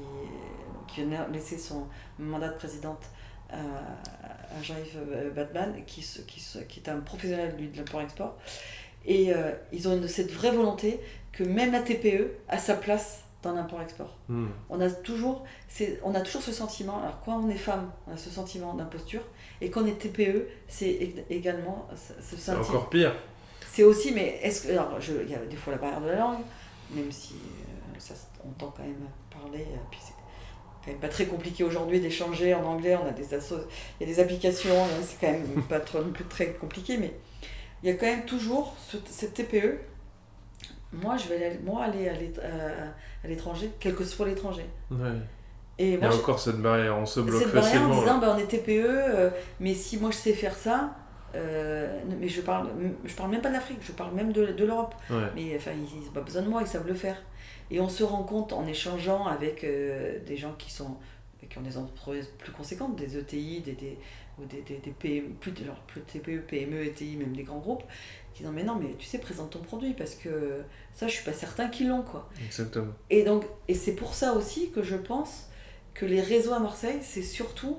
qui 0.88 1.02
a 1.02 1.28
laissé 1.28 1.58
son 1.58 1.86
mandat 2.18 2.48
de 2.48 2.56
présidente 2.56 3.04
à, 3.50 3.56
à 3.56 4.62
Jean-Yves 4.62 5.32
Batman, 5.34 5.74
qui, 5.86 6.00
qui, 6.26 6.40
qui 6.68 6.80
est 6.80 6.88
un 6.88 7.00
professionnel 7.00 7.54
lui, 7.58 7.68
de 7.68 7.76
l'import-export. 7.76 8.36
Et 9.04 9.32
euh, 9.32 9.52
ils 9.72 9.88
ont 9.88 9.96
une, 9.96 10.08
cette 10.08 10.32
vraie 10.32 10.50
volonté 10.50 11.00
que 11.32 11.44
même 11.44 11.72
la 11.72 11.80
TPE 11.80 12.32
a 12.48 12.58
sa 12.58 12.74
place 12.74 13.22
dans 13.42 13.52
l'import-export. 13.52 14.16
Hmm. 14.28 14.48
On, 14.68 14.80
a 14.80 14.90
toujours, 14.90 15.44
on 16.02 16.14
a 16.14 16.20
toujours 16.20 16.42
ce 16.42 16.52
sentiment, 16.52 17.00
alors 17.02 17.20
quand 17.24 17.38
on 17.38 17.48
est 17.48 17.56
femme, 17.56 17.90
on 18.08 18.14
a 18.14 18.16
ce 18.16 18.30
sentiment 18.30 18.74
d'imposture, 18.74 19.22
et 19.60 19.70
quand 19.70 19.82
on 19.82 19.86
est 19.86 19.98
TPE, 19.98 20.48
c'est 20.66 21.14
également 21.30 21.88
ce 21.94 22.36
sentiment. 22.36 22.64
C'est 22.64 22.70
encore 22.70 22.90
pire. 22.90 23.14
C'est 23.70 23.84
aussi, 23.84 24.12
mais 24.12 24.40
est-ce 24.42 24.66
que. 24.66 24.72
Alors, 24.72 24.98
il 25.00 25.30
y 25.30 25.34
a 25.34 25.38
des 25.38 25.56
fois 25.56 25.74
la 25.74 25.78
barrière 25.78 26.00
de 26.00 26.06
la 26.08 26.16
langue, 26.16 26.40
même 26.90 27.12
si 27.12 27.34
euh, 27.34 27.98
ça, 27.98 28.14
on 28.44 28.48
entend 28.48 28.72
quand 28.76 28.82
même 28.82 29.06
parler, 29.30 29.66
euh, 29.70 29.76
puis 29.90 30.00
c'est 30.02 30.15
quand 30.86 30.92
même 30.92 31.00
pas 31.00 31.08
très 31.08 31.26
compliqué 31.26 31.64
aujourd'hui 31.64 32.00
d'échanger 32.00 32.54
en 32.54 32.64
anglais, 32.64 32.96
on 32.96 33.06
a 33.06 33.10
des 33.10 33.34
assos, 33.34 33.58
il 34.00 34.06
y 34.06 34.10
a 34.10 34.14
des 34.14 34.20
applications, 34.20 34.82
hein, 34.82 35.02
c'est 35.02 35.20
quand 35.20 35.32
même 35.32 35.62
pas 35.68 35.80
trop, 35.80 35.98
non 35.98 36.12
plus 36.12 36.24
très 36.24 36.52
compliqué, 36.52 36.96
mais 36.96 37.12
il 37.82 37.90
y 37.90 37.92
a 37.92 37.96
quand 37.96 38.06
même 38.06 38.24
toujours 38.24 38.74
cette 39.10 39.34
TPE 39.34 39.78
moi, 40.92 41.16
je 41.16 41.28
vais 41.28 41.44
aller, 41.44 41.60
moi, 41.64 41.84
aller 41.84 42.08
à 42.08 43.28
l'étranger, 43.28 43.70
quel 43.80 43.94
que 43.94 44.04
soit 44.04 44.26
l'étranger. 44.26 44.66
Et 45.78 45.92
Il 45.92 46.00
y 46.00 46.04
a 46.04 46.14
encore 46.14 46.40
cette 46.40 46.56
barrière, 46.56 46.96
on 46.96 47.04
se 47.04 47.20
bloque 47.20 47.42
cette 47.42 47.50
facilement. 47.50 47.88
Barrière 47.88 47.98
en 47.98 48.00
disant, 48.00 48.18
ben, 48.18 48.34
on 48.36 48.38
est 48.38 48.46
TPE, 48.46 48.86
euh, 48.86 49.30
mais 49.60 49.74
si 49.74 49.98
moi 49.98 50.10
je 50.10 50.16
sais 50.16 50.32
faire 50.32 50.54
ça, 50.54 50.94
euh, 51.34 52.00
mais 52.18 52.28
je 52.28 52.40
parle, 52.40 52.68
je 53.04 53.14
parle 53.14 53.30
même 53.30 53.42
pas 53.42 53.48
de 53.48 53.54
l'Afrique, 53.54 53.80
je 53.82 53.92
parle 53.92 54.14
même 54.14 54.32
de, 54.32 54.46
de 54.46 54.64
l'Europe. 54.64 54.94
Mais 55.34 55.54
enfin, 55.56 55.72
ils 55.74 56.06
n'ont 56.06 56.12
pas 56.12 56.22
besoin 56.22 56.42
de 56.42 56.48
moi, 56.48 56.62
ils 56.62 56.66
savent 56.66 56.86
le 56.86 56.94
faire. 56.94 57.16
Et 57.70 57.80
on 57.80 57.88
se 57.88 58.04
rend 58.04 58.22
compte 58.22 58.52
en 58.52 58.66
échangeant 58.66 59.26
avec 59.26 59.64
euh, 59.64 60.18
des 60.24 60.36
gens 60.36 60.54
qui, 60.56 60.70
sont, 60.70 60.96
qui 61.48 61.58
ont 61.58 61.62
des 61.62 61.76
entreprises 61.76 62.28
plus 62.38 62.52
conséquentes, 62.52 62.96
des 62.96 63.16
ETI, 63.18 63.60
des, 63.60 63.72
des, 63.72 63.98
ou 64.38 64.44
des, 64.44 64.62
des, 64.62 64.76
des 64.78 64.90
PME, 64.90 65.30
plus, 65.40 65.52
genre, 65.64 65.80
plus 65.86 66.00
TPE, 66.02 66.42
PME, 66.46 66.84
ETI, 66.86 67.16
même 67.16 67.34
des 67.34 67.42
grands 67.42 67.58
groupes, 67.58 67.82
qui 68.34 68.42
disent 68.42 68.52
mais 68.52 68.64
non, 68.64 68.76
mais 68.76 68.94
tu 68.98 69.06
sais, 69.06 69.18
présente 69.18 69.50
ton 69.50 69.60
produit 69.60 69.94
parce 69.94 70.14
que 70.14 70.62
ça, 70.94 71.08
je 71.08 71.14
suis 71.14 71.24
pas 71.24 71.32
certain 71.32 71.68
qu'ils 71.68 71.88
l'ont. 71.88 72.02
quoi. 72.02 72.28
Exactement. 72.44 72.92
Et, 73.10 73.24
donc, 73.24 73.44
et 73.68 73.74
c'est 73.74 73.94
pour 73.94 74.14
ça 74.14 74.34
aussi 74.34 74.70
que 74.70 74.82
je 74.82 74.96
pense 74.96 75.48
que 75.94 76.04
les 76.06 76.20
réseaux 76.20 76.52
à 76.52 76.58
Marseille, 76.60 76.98
c'est 77.00 77.22
surtout 77.22 77.78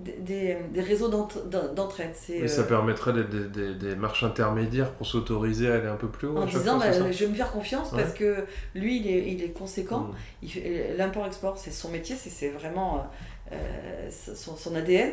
des, 0.00 0.56
des, 0.72 0.80
réseaux 0.80 1.08
d'entraide. 1.08 2.14
Mais 2.28 2.48
ça 2.48 2.62
euh, 2.62 2.64
permettrait 2.64 3.12
des, 3.12 3.24
des, 3.24 3.74
des, 3.74 3.94
marches 3.96 4.24
intermédiaires 4.24 4.92
pour 4.92 5.06
s'autoriser 5.06 5.70
à 5.70 5.74
aller 5.74 5.88
un 5.88 5.96
peu 5.96 6.08
plus 6.08 6.28
haut. 6.28 6.38
En 6.38 6.46
disant, 6.46 6.78
bah, 6.78 6.92
je 6.92 7.24
vais 7.24 7.30
me 7.30 7.34
faire 7.34 7.52
confiance 7.52 7.90
parce 7.90 8.14
que 8.14 8.44
lui, 8.74 8.98
il 8.98 9.06
est, 9.06 9.32
il 9.32 9.42
est 9.42 9.50
conséquent. 9.52 10.10
Mm. 10.42 10.48
L'import-export, 10.96 11.58
c'est 11.58 11.70
son 11.70 11.90
métier, 11.90 12.16
c'est 12.16 12.48
vraiment 12.48 13.06
euh, 13.52 14.08
son, 14.10 14.56
son, 14.56 14.74
ADN. 14.74 15.12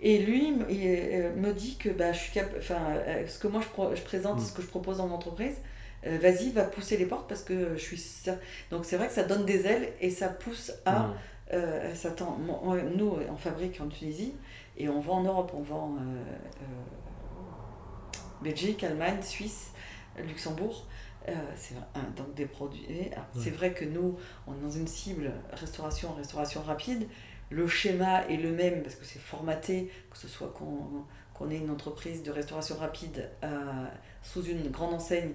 Et 0.00 0.18
lui, 0.18 0.52
il 0.68 0.80
euh, 0.86 1.34
me 1.36 1.52
dit 1.52 1.76
que 1.76 1.88
bah, 1.88 2.12
je 2.12 2.18
suis 2.18 2.32
cap 2.32 2.50
enfin, 2.58 2.80
euh, 3.06 3.26
ce 3.28 3.38
que 3.38 3.46
moi 3.46 3.60
je, 3.60 3.96
je 3.96 4.02
présente, 4.02 4.38
mm. 4.38 4.44
ce 4.44 4.52
que 4.52 4.62
je 4.62 4.66
propose 4.66 4.98
en 5.00 5.10
entreprise, 5.10 5.56
euh, 6.06 6.18
vas-y, 6.20 6.50
va 6.50 6.64
pousser 6.64 6.96
les 6.96 7.06
portes 7.06 7.28
parce 7.28 7.42
que 7.42 7.76
je 7.76 7.80
suis. 7.80 8.02
Donc 8.70 8.84
c'est 8.84 8.96
vrai 8.96 9.06
que 9.06 9.12
ça 9.12 9.22
donne 9.22 9.44
des 9.44 9.66
ailes 9.66 9.88
et 10.00 10.10
ça 10.10 10.28
pousse 10.28 10.72
à. 10.84 11.10
Ça 11.94 12.14
nous, 12.96 13.18
on 13.30 13.36
fabrique 13.36 13.80
en 13.80 13.88
Tunisie 13.88 14.34
et 14.76 14.88
on 14.88 15.00
vend 15.00 15.18
en 15.18 15.22
Europe, 15.24 15.52
on 15.54 15.62
vend 15.62 15.96
Belgique, 18.42 18.82
Allemagne, 18.84 19.20
Suisse, 19.22 19.72
Luxembourg. 20.18 20.86
c'est 21.56 21.74
donc 22.16 22.34
des 22.34 22.46
produits. 22.46 23.10
C'est 23.38 23.50
vrai 23.50 23.72
que 23.72 23.84
nous, 23.84 24.16
on 24.46 24.54
est 24.54 24.62
dans 24.62 24.70
une 24.70 24.86
cible 24.88 25.32
restauration, 25.52 26.14
restauration 26.14 26.62
rapide 26.62 27.06
le 27.52 27.68
schéma 27.68 28.26
est 28.28 28.36
le 28.36 28.50
même 28.50 28.82
parce 28.82 28.94
que 28.94 29.04
c'est 29.04 29.18
formaté, 29.18 29.90
que 30.10 30.16
ce 30.16 30.26
soit 30.26 30.52
qu'on 30.54 31.50
ait 31.50 31.58
une 31.58 31.70
entreprise 31.70 32.22
de 32.22 32.30
restauration 32.30 32.76
rapide 32.76 33.30
euh, 33.44 33.84
sous 34.22 34.42
une 34.44 34.70
grande 34.70 34.94
enseigne 34.94 35.32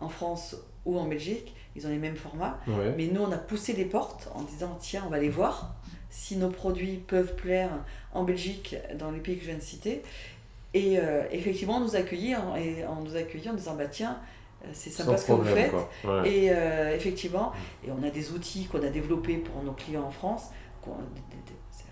en 0.00 0.08
France 0.08 0.56
ou 0.84 0.98
en 0.98 1.06
Belgique, 1.06 1.54
ils 1.78 1.86
ont 1.86 1.90
les 1.90 1.98
mêmes 1.98 2.16
formats. 2.16 2.58
Mais 2.96 3.06
nous, 3.06 3.22
on 3.22 3.32
a 3.32 3.38
poussé 3.38 3.72
les 3.72 3.84
portes 3.84 4.28
en 4.34 4.42
disant 4.42 4.76
tiens, 4.80 5.04
on 5.06 5.10
va 5.10 5.18
les 5.18 5.28
voir 5.28 5.74
si 6.10 6.36
nos 6.36 6.48
produits 6.48 6.96
peuvent 6.96 7.34
plaire 7.34 7.70
en 8.12 8.24
Belgique, 8.24 8.76
dans 8.98 9.10
les 9.10 9.20
pays 9.20 9.36
que 9.36 9.42
je 9.42 9.48
viens 9.48 9.58
de 9.58 9.62
citer. 9.62 10.02
Et 10.74 10.98
euh, 10.98 11.22
effectivement, 11.30 11.76
on 11.76 11.80
nous 11.80 11.96
accueillit 11.96 12.36
en, 12.36 12.54
et 12.56 12.84
on 12.86 13.02
nous 13.02 13.16
accueillit 13.16 13.48
en 13.48 13.54
disant 13.54 13.74
bah 13.74 13.86
tiens, 13.86 14.18
euh, 14.64 14.68
c'est 14.72 14.90
sympa 14.90 15.16
ce 15.16 15.26
que 15.26 15.32
vous 15.32 15.44
faites. 15.44 15.72
Et 16.24 16.46
effectivement, 16.94 17.52
et 17.86 17.90
on 17.90 18.02
a 18.02 18.10
des 18.10 18.32
outils 18.32 18.66
qu'on 18.66 18.82
a 18.82 18.90
développés 18.90 19.36
pour 19.36 19.62
nos 19.62 19.72
clients 19.72 20.04
en 20.04 20.10
France, 20.10 20.50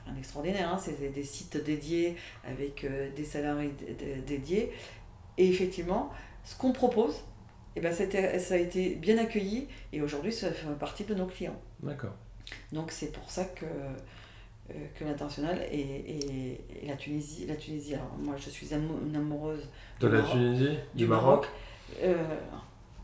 un 0.09 0.16
extraordinaire. 0.16 0.72
Hein. 0.72 0.79
C'est 0.79 1.12
des 1.12 1.22
sites 1.22 1.62
dédiés 1.62 2.16
avec 2.44 2.85
euh, 2.85 3.11
des 3.14 3.25
salariés 3.25 3.75
dédiés. 4.27 4.72
Et 5.38 5.49
effectivement, 5.49 6.11
ce 6.44 6.57
qu'on 6.57 6.72
propose, 6.72 7.22
eh 7.76 7.80
ben, 7.80 7.92
ça, 7.92 8.04
a 8.54 8.56
été, 8.56 8.94
bien 8.94 9.18
accueilli 9.18 9.68
et 9.92 10.00
aujourd'hui, 10.00 10.32
ça 10.32 10.50
fait 10.50 10.66
partie 10.78 11.04
de 11.04 11.14
nos 11.14 11.26
clients. 11.26 11.60
D'accord. 11.82 12.14
Donc 12.72 12.90
c'est 12.90 13.12
pour 13.12 13.30
ça 13.30 13.44
que, 13.44 13.64
euh, 13.64 14.72
que 14.94 15.04
l'international 15.04 15.60
et, 15.70 16.58
la 16.86 16.96
Tunisie. 16.96 17.46
La 17.46 17.56
Tunisie, 17.56 17.94
alors 17.94 18.16
moi 18.18 18.34
je 18.38 18.48
suis 18.48 18.72
une 18.72 19.14
amoureuse 19.14 19.68
de 20.00 20.06
la 20.08 20.22
Tunisie, 20.22 20.78
du, 20.94 21.06
Maroc? 21.06 21.46
Euh, 22.02 22.14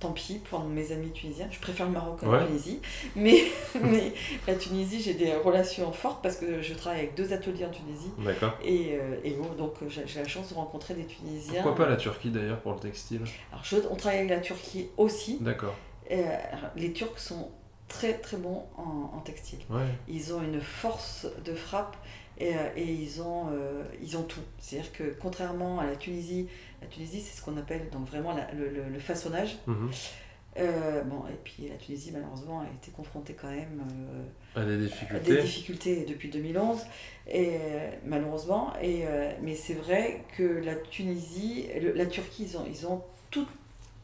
tant 0.03 0.11
pis 0.13 0.41
pour 0.51 0.65
mes 0.65 0.91
amis 0.91 1.11
tunisiens. 1.11 1.47
Je 1.51 1.61
préfère 1.61 1.87
le 1.87 1.93
Maroc 1.93 2.23
à 2.25 2.27
la 2.27 2.45
Tunisie. 2.45 2.81
Mais, 3.15 3.45
mais 3.81 4.13
la 4.49 4.57
Tunisie, 4.57 5.01
j'ai 5.01 5.15
des 5.15 5.33
relations 5.35 5.93
fortes 5.93 6.23
parce 6.23 6.37
que 6.37 6.61
je 6.61 6.75
travaille 6.75 7.01
avec 7.01 7.15
deux 7.15 7.33
ateliers 7.33 7.65
en 7.65 7.71
Tunisie. 7.71 8.11
D'accord. 8.19 8.59
Et, 8.65 8.99
euh, 9.01 9.17
et 9.23 9.37
donc 9.57 9.75
j'ai 9.87 10.21
la 10.21 10.29
chance 10.29 10.51
de 10.51 10.55
rencontrer 10.55 10.95
des 10.95 11.07
Tunisiens. 11.07 11.63
Pourquoi 11.63 11.85
pas 11.87 11.91
la 11.91 11.97
Turquie 11.97 12.31
d'ailleurs 12.31 12.61
pour 12.61 12.73
le 12.73 12.81
textile? 12.81 13.23
Alors, 13.53 13.65
je, 13.65 13.77
on 13.91 13.95
travaille 13.95 14.19
avec 14.19 14.31
la 14.31 14.41
Turquie 14.41 14.89
aussi. 14.97 15.39
D'accord. 15.41 15.75
Euh, 16.11 16.37
les 16.77 16.93
Turcs 16.93 17.19
sont 17.19 17.51
très 17.89 18.15
très 18.15 18.39
bons 18.39 18.65
en, 18.77 19.17
en 19.17 19.21
textile. 19.21 19.61
Ouais. 19.71 19.83
Ils 20.09 20.35
ont 20.35 20.43
une 20.43 20.61
force 20.61 21.27
de 21.45 21.55
frappe 21.55 21.97
et, 22.43 22.57
euh, 22.57 22.59
et 22.77 22.85
ils, 22.85 23.23
ont, 23.23 23.47
ils 24.03 24.17
ont 24.17 24.25
tout. 24.25 24.41
C'est-à-dire 24.59 24.93
que 24.93 25.15
contrairement 25.21 25.79
à 25.79 25.87
la 25.87 25.97
Tunisie, 25.97 26.49
la 26.81 26.89
Tunisie, 26.89 27.21
c'est 27.21 27.39
ce 27.39 27.45
qu'on 27.45 27.57
appelle 27.57 27.89
donc 27.91 28.07
vraiment 28.09 28.35
le, 28.55 28.69
le, 28.69 28.99
façonnage. 28.99 29.59
Mhm. 29.67 29.91
Euh, 30.59 31.03
bon, 31.05 31.23
et 31.29 31.39
puis 31.43 31.69
la 31.69 31.77
Tunisie, 31.77 32.11
malheureusement, 32.13 32.61
a 32.61 32.65
été 32.65 32.91
confrontée 32.91 33.35
quand 33.35 33.49
même 33.49 33.85
euh, 34.57 34.61
à 34.61 34.65
des 34.65 34.77
difficultés. 34.77 35.35
des 35.35 35.43
difficultés 35.43 36.05
depuis 36.07 36.29
2011, 36.29 36.81
et, 37.29 37.57
euh, 37.61 37.91
malheureusement. 38.05 38.73
Et, 38.83 39.05
mais 39.43 39.55
c'est 39.55 39.75
vrai 39.75 40.25
que 40.37 40.43
la 40.43 40.75
Tunisie, 40.75 41.69
la 41.95 42.07
Turquie, 42.07 42.45
ils 42.51 42.57
ont, 42.59 42.67
ils 42.69 42.87
ont 42.87 43.03
tout, 43.31 43.47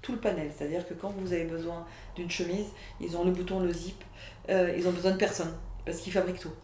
tout 0.01 0.13
le 0.13 0.19
panel. 0.19 0.51
C'est-à-dire 0.57 0.87
que 0.87 0.95
quand 0.95 1.13
vous 1.19 1.33
avez 1.33 1.45
besoin 1.45 1.85
d'une 2.17 2.31
chemise, 2.31 2.67
ils 3.01 3.17
ont 3.17 3.25
le 3.25 3.33
bouton, 3.33 3.61
le 3.61 3.73
zip, 3.73 4.03
ils 4.49 4.89
ont 4.89 4.93
besoin 4.93 5.11
de 5.11 5.19
personne, 5.19 5.53
parce 5.85 5.99
qu'ils 5.99 6.13
fabriquent 6.13 6.41
tout 6.41 6.55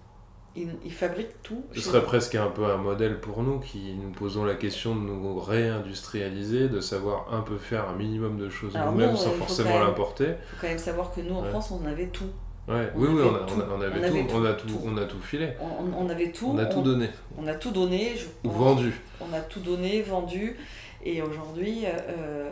ils, 0.57 0.93
fabriquent 0.93 1.43
tout. 1.43 1.65
Ce 1.75 1.81
serait 1.81 2.03
presque 2.03 2.35
un 2.35 2.47
peu 2.47 2.65
un 2.67 2.77
modèle 2.77 3.21
pour 3.21 3.43
nous 3.43 3.59
qui 3.59 3.95
nous 4.01 4.11
posons 4.11 4.45
la 4.45 4.55
question 4.55 4.95
de 4.95 5.01
nous 5.01 5.39
réindustrialiser, 5.39 6.69
de 6.69 6.81
savoir 6.81 7.27
un 7.33 7.41
peu 7.41 7.59
faire 7.59 7.89
un 7.89 7.95
minimum 7.95 8.39
de 8.39 8.49
choses 8.49 8.75
nous-mêmes 8.75 9.17
sans 9.17 9.33
forcément 9.33 9.79
l'importer. 9.81 10.25
Il 10.25 10.51
faut 10.51 10.57
quand 10.61 10.69
même 10.69 10.79
savoir 10.79 11.13
que 11.13 11.21
nous 11.21 11.35
en 11.35 11.45
France 11.45 11.73
on 11.73 11.85
avait 11.87 12.07
tout. 12.07 12.31
Ouais. 12.67 12.91
oui, 12.95 13.09
oui, 13.11 13.21
on, 13.23 13.35
avait, 13.35 13.45
tout, 13.45 13.55
on, 13.59 14.43
a 14.47 14.55
tout, 14.55 14.81
on 14.87 14.97
a 14.97 15.05
tout 15.05 15.21
filé. 15.21 15.51
On, 15.61 16.09
avait 16.09 16.31
tout. 16.31 16.53
On 16.55 16.59
a 16.59 16.65
tout 16.65 16.81
donné. 16.81 17.11
On 17.37 17.47
a 17.47 17.55
tout 17.55 17.71
donné. 17.71 18.15
Ou 18.43 18.51
vendu. 18.51 18.95
On 19.21 19.35
a 19.35 19.41
tout 19.41 19.61
donné, 19.61 20.01
vendu. 20.01 20.57
Et 21.05 21.21
aujourd'hui, 21.23 21.85
euh, 21.85 22.51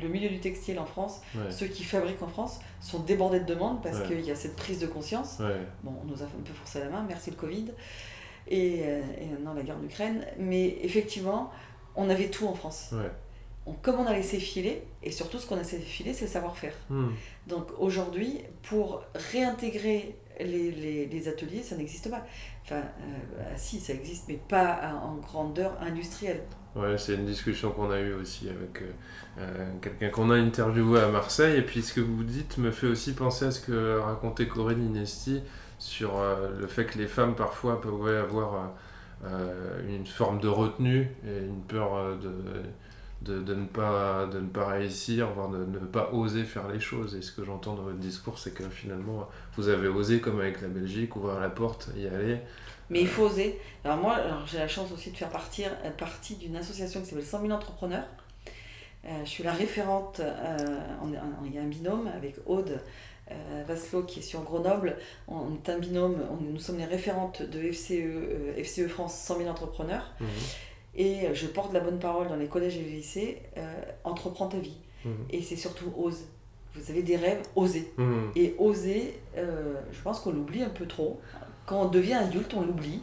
le, 0.00 0.08
milieu 0.08 0.28
du 0.28 0.40
textile 0.40 0.78
en 0.78 0.84
France, 0.84 1.20
ceux 1.50 1.66
qui 1.66 1.84
fabriquent 1.84 2.22
en 2.22 2.28
France, 2.28 2.60
sont 2.80 3.00
débordés 3.00 3.40
de 3.40 3.44
demandes 3.44 3.82
parce 3.82 4.02
qu'il 4.02 4.20
y 4.20 4.30
a 4.30 4.34
cette 4.34 4.56
prise 4.56 4.78
de 4.78 4.86
conscience. 4.86 5.38
Bon, 5.82 5.92
on 6.02 6.06
nous 6.06 6.22
a 6.22 6.26
un 6.26 6.42
peu 6.44 6.52
forcé 6.52 6.80
la 6.80 6.88
main, 6.88 7.04
merci 7.06 7.30
le 7.30 7.36
Covid, 7.36 7.66
et, 8.48 8.82
euh, 8.84 9.02
et 9.20 9.26
maintenant 9.26 9.54
la 9.54 9.62
guerre 9.62 9.78
d'Ukraine. 9.78 10.24
Mais 10.38 10.78
effectivement, 10.82 11.50
on 11.96 12.08
avait 12.10 12.28
tout 12.28 12.46
en 12.46 12.54
France. 12.54 12.94
On, 13.66 13.72
comme 13.72 13.98
on 13.98 14.06
a 14.06 14.12
laissé 14.12 14.38
filer, 14.38 14.84
et 15.02 15.10
surtout 15.10 15.38
ce 15.38 15.46
qu'on 15.46 15.56
a 15.56 15.58
laissé 15.58 15.78
filer, 15.78 16.12
c'est 16.12 16.26
le 16.26 16.30
savoir-faire. 16.30 16.74
Hmm. 16.88 17.08
Donc 17.48 17.66
aujourd'hui, 17.78 18.40
pour 18.62 19.02
réintégrer 19.32 20.16
les, 20.40 21.06
les, 21.06 21.28
ateliers, 21.28 21.62
ça 21.62 21.76
n'existe 21.76 22.10
pas. 22.10 22.24
Enfin, 22.64 22.76
euh, 22.80 23.42
si, 23.56 23.80
ça 23.80 23.92
existe, 23.92 24.24
mais 24.28 24.38
pas 24.48 25.00
en 25.02 25.16
grandeur 25.16 25.76
industrielle. 25.80 26.42
Ouais, 26.74 26.98
c'est 26.98 27.14
une 27.14 27.26
discussion 27.26 27.70
qu'on 27.70 27.90
a 27.90 27.98
eue 28.00 28.12
aussi 28.12 28.48
avec 28.48 28.82
quelqu'un 29.80 30.10
qu'on 30.10 30.30
a 30.30 30.34
interviewé 30.34 31.00
à 31.00 31.08
Marseille. 31.08 31.58
Et 31.58 31.62
puis 31.62 31.82
ce 31.82 31.94
que 31.94 32.00
vous 32.00 32.22
dites 32.22 32.58
me 32.58 32.70
fait 32.70 32.86
aussi 32.86 33.14
penser 33.14 33.46
à 33.46 33.50
ce 33.50 33.60
que 33.60 33.98
racontait 33.98 34.46
Corinne 34.46 34.84
Inesti 34.84 35.40
sur 35.78 36.22
le 36.58 36.66
fait 36.66 36.84
que 36.84 36.98
les 36.98 37.06
femmes 37.06 37.34
parfois 37.34 37.80
pouvaient 37.80 38.18
avoir 38.18 38.74
une 39.88 40.06
forme 40.06 40.38
de 40.38 40.48
retenue 40.48 41.08
et 41.26 41.46
une 41.46 41.62
peur 41.62 42.18
de 42.18 42.62
de, 43.26 43.40
de, 43.40 43.54
ne 43.54 43.66
pas, 43.66 44.26
de 44.26 44.40
ne 44.40 44.48
pas 44.48 44.66
réussir, 44.66 45.30
voire 45.30 45.48
de, 45.48 45.58
ne 45.58 45.78
pas 45.78 46.10
oser 46.12 46.44
faire 46.44 46.68
les 46.68 46.80
choses. 46.80 47.14
Et 47.14 47.22
ce 47.22 47.32
que 47.32 47.44
j'entends 47.44 47.74
dans 47.74 47.82
votre 47.82 47.98
discours, 47.98 48.38
c'est 48.38 48.54
que 48.54 48.68
finalement, 48.68 49.28
vous 49.56 49.68
avez 49.68 49.88
osé, 49.88 50.20
comme 50.20 50.40
avec 50.40 50.62
la 50.62 50.68
Belgique, 50.68 51.16
ouvrir 51.16 51.40
la 51.40 51.50
porte, 51.50 51.90
y 51.96 52.06
aller. 52.06 52.38
Mais 52.90 53.00
il 53.00 53.08
faut 53.08 53.24
oser. 53.24 53.58
Alors 53.84 53.98
moi, 53.98 54.16
j'ai 54.46 54.58
la 54.58 54.68
chance 54.68 54.92
aussi 54.92 55.10
de 55.10 55.16
faire 55.16 55.30
partir, 55.30 55.70
euh, 55.84 55.90
partie 55.90 56.36
d'une 56.36 56.56
association 56.56 57.00
qui 57.00 57.06
s'appelle 57.06 57.24
100 57.24 57.40
000 57.42 57.52
entrepreneurs. 57.52 58.04
Euh, 59.06 59.24
je 59.24 59.30
suis 59.30 59.44
la 59.44 59.52
référente, 59.52 60.20
euh, 60.20 60.56
il 61.44 61.54
y 61.54 61.58
a 61.58 61.62
un 61.62 61.66
binôme 61.66 62.08
avec 62.08 62.36
Aude 62.46 62.80
euh, 63.30 63.62
Vaslo 63.66 64.02
qui 64.02 64.18
est 64.18 64.22
sur 64.22 64.42
Grenoble. 64.42 64.96
On, 65.28 65.54
est 65.54 65.70
un 65.70 65.78
binôme, 65.78 66.18
nous 66.40 66.58
sommes 66.58 66.78
les 66.78 66.86
référentes 66.86 67.42
de 67.42 67.70
FCE, 67.70 68.62
FCE 68.64 68.88
France 68.88 69.14
100 69.18 69.38
000 69.38 69.48
entrepreneurs. 69.48 70.12
Mmh. 70.20 70.24
Et 70.96 71.34
je 71.34 71.46
porte 71.46 71.74
la 71.74 71.80
bonne 71.80 71.98
parole 71.98 72.28
dans 72.28 72.36
les 72.36 72.46
collèges 72.46 72.76
et 72.78 72.82
les 72.82 72.90
lycées, 72.90 73.42
euh, 73.58 73.82
entreprends 74.02 74.48
ta 74.48 74.58
vie. 74.58 74.78
Mhm. 75.04 75.26
Et 75.30 75.42
c'est 75.42 75.56
surtout 75.56 75.92
ose. 75.96 76.24
Vous 76.74 76.90
avez 76.90 77.02
des 77.02 77.16
rêves, 77.16 77.42
osez. 77.54 77.92
Mhm. 77.98 78.32
Et 78.34 78.54
oser, 78.58 79.20
euh, 79.36 79.74
je 79.92 80.00
pense 80.00 80.20
qu'on 80.20 80.32
l'oublie 80.32 80.62
un 80.62 80.70
peu 80.70 80.86
trop. 80.86 81.20
Quand 81.66 81.82
on 81.82 81.88
devient 81.88 82.14
adulte, 82.14 82.54
on 82.54 82.62
l'oublie. 82.62 83.00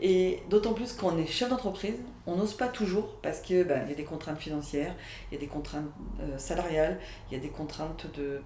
Et 0.00 0.40
d'autant 0.50 0.72
plus 0.72 0.92
quand 0.92 1.14
on 1.14 1.18
est 1.18 1.26
chef 1.26 1.48
d'entreprise, 1.50 1.96
on 2.26 2.36
n'ose 2.36 2.54
pas 2.54 2.68
toujours 2.68 3.16
parce 3.22 3.40
qu'il 3.40 3.64
ben, 3.64 3.86
y 3.88 3.92
a 3.92 3.94
des 3.94 4.04
contraintes 4.04 4.38
financières, 4.38 4.94
il 5.30 5.34
y 5.34 5.36
a 5.38 5.40
des 5.40 5.46
contraintes 5.46 5.90
euh, 6.20 6.36
salariales, 6.38 6.98
il 7.30 7.34
y 7.34 7.36
a 7.38 7.40
des 7.40 7.48
contraintes 7.48 8.06
de 8.16 8.40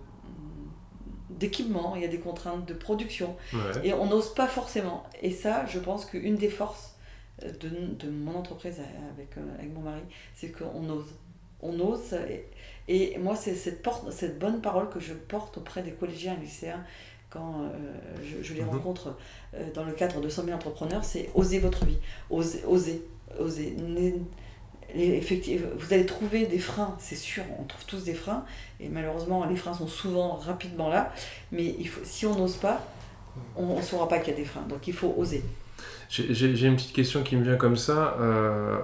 d'équipement, 1.29 1.94
il 1.96 2.03
y 2.03 2.05
a 2.05 2.09
des 2.09 2.18
contraintes 2.18 2.66
de 2.66 2.74
production. 2.74 3.37
Et 3.83 3.94
on 3.94 4.07
n'ose 4.07 4.35
pas 4.35 4.46
forcément. 4.46 5.05
Et 5.22 5.31
ça, 5.31 5.64
je 5.66 5.79
pense 5.79 6.05
qu'une 6.05 6.35
des 6.35 6.50
forces 6.50 6.89
de, 7.61 7.68
de 8.05 8.11
mon 8.11 8.37
entreprise 8.37 8.81
avec, 9.14 9.37
euh, 9.37 9.55
avec 9.59 9.72
mon 9.74 9.81
mari, 9.81 10.03
c'est 10.35 10.48
qu'on 10.48 10.88
ose. 10.88 11.14
On 11.62 11.79
ose. 11.81 12.16
Et, 12.88 13.18
moi, 13.18 13.37
c'est 13.37 13.55
cette, 13.55 13.83
porte, 13.83 14.11
cette 14.11 14.38
bonne 14.38 14.61
parole 14.61 14.88
que 14.88 15.00
je 15.00 15.12
porte 15.12 15.59
auprès 15.59 15.83
des 15.83 15.92
collégiens 15.92 16.37
et 16.37 16.44
lycéens 16.44 16.85
quand 17.29 17.62
euh, 17.62 17.68
je, 18.24 18.42
je, 18.42 18.55
les 18.55 18.62
mhm. 18.62 18.70
rencontre 18.70 19.16
euh, 19.55 19.70
dans 19.72 19.85
le 19.85 19.92
cadre 19.92 20.20
de 20.20 20.29
100 20.29 20.44
000 20.46 20.57
entrepreneurs, 20.57 21.05
c'est 21.05 21.31
oser 21.35 21.61
votre 21.61 21.85
vie. 21.85 21.98
Oser, 22.29 22.64
oser. 22.66 23.76
Effectivement, 24.92 25.68
vous 25.76 25.94
allez 25.94 26.07
trouver 26.07 26.46
des 26.46 26.59
freins, 26.59 26.96
c'est 26.98 27.14
sûr, 27.14 27.44
on 27.61 27.62
trouve 27.62 27.85
tous 27.87 28.03
des 28.03 28.14
freins, 28.14 28.44
et 28.81 28.88
malheureusement, 28.88 29.44
les 29.44 29.55
freins 29.55 29.74
sont 29.74 29.87
souvent 29.87 30.35
rapidement 30.35 30.88
là, 30.88 31.12
mais 31.53 31.76
il 31.79 31.87
faut, 31.87 32.00
si 32.03 32.26
on 32.26 32.35
n'ose 32.35 32.57
pas, 32.57 32.85
on 33.55 33.76
ne 33.76 33.83
saura 33.83 34.09
pas 34.09 34.18
qu'il 34.18 34.33
y 34.33 34.37
a 34.37 34.38
des 34.40 34.44
freins. 34.44 34.66
Donc 34.68 34.88
il 34.88 34.92
faut 34.92 35.14
oser. 35.16 35.44
J'ai 36.11 36.66
une 36.66 36.75
petite 36.75 36.92
question 36.92 37.23
qui 37.23 37.37
me 37.37 37.44
vient 37.44 37.57
comme 37.57 37.77
ça. 37.77 38.16
Euh, 38.18 38.81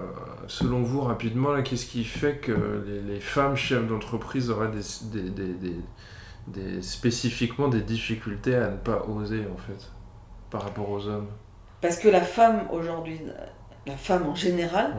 selon 0.46 0.82
vous, 0.82 1.00
rapidement, 1.00 1.60
qu'est-ce 1.60 1.86
qui 1.86 2.04
fait 2.04 2.36
que 2.36 2.84
les, 3.04 3.18
femmes 3.18 3.56
chefs 3.56 3.84
d'entreprise 3.84 4.48
auraient 4.48 4.70
des, 4.70 5.30
des, 5.30 5.54
des, 5.54 5.76
des, 6.46 6.82
spécifiquement 6.82 7.66
des 7.66 7.80
difficultés 7.80 8.54
à 8.54 8.70
ne 8.70 8.76
pas 8.76 9.06
oser, 9.08 9.44
en 9.52 9.56
fait, 9.56 9.90
par 10.50 10.62
rapport 10.62 10.88
aux 10.88 11.08
hommes? 11.08 11.26
Parce 11.80 11.98
que 11.98 12.08
la 12.08 12.20
femme, 12.20 12.68
aujourd'hui, 12.70 13.20
la 13.86 13.96
femme 13.96 14.28
en 14.28 14.36
général, 14.36 14.94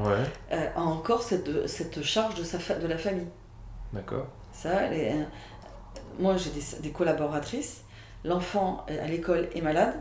euh, 0.52 0.68
a 0.76 0.82
encore 0.82 1.24
cette, 1.24 1.66
cette 1.70 2.04
charge 2.04 2.36
de, 2.36 2.44
sa 2.44 2.76
de 2.76 2.88
la 2.88 2.98
famille. 2.98 3.28
D'accord. 3.94 4.28
Ça, 4.52 4.80
euh, 4.92 5.24
moi, 6.20 6.36
j'ai 6.36 6.50
des, 6.82 6.92
collaboratrices. 6.92 7.86
L'enfant 8.26 8.86
à 8.90 9.08
l'école 9.08 9.48
est 9.56 9.62
malade. 9.62 9.94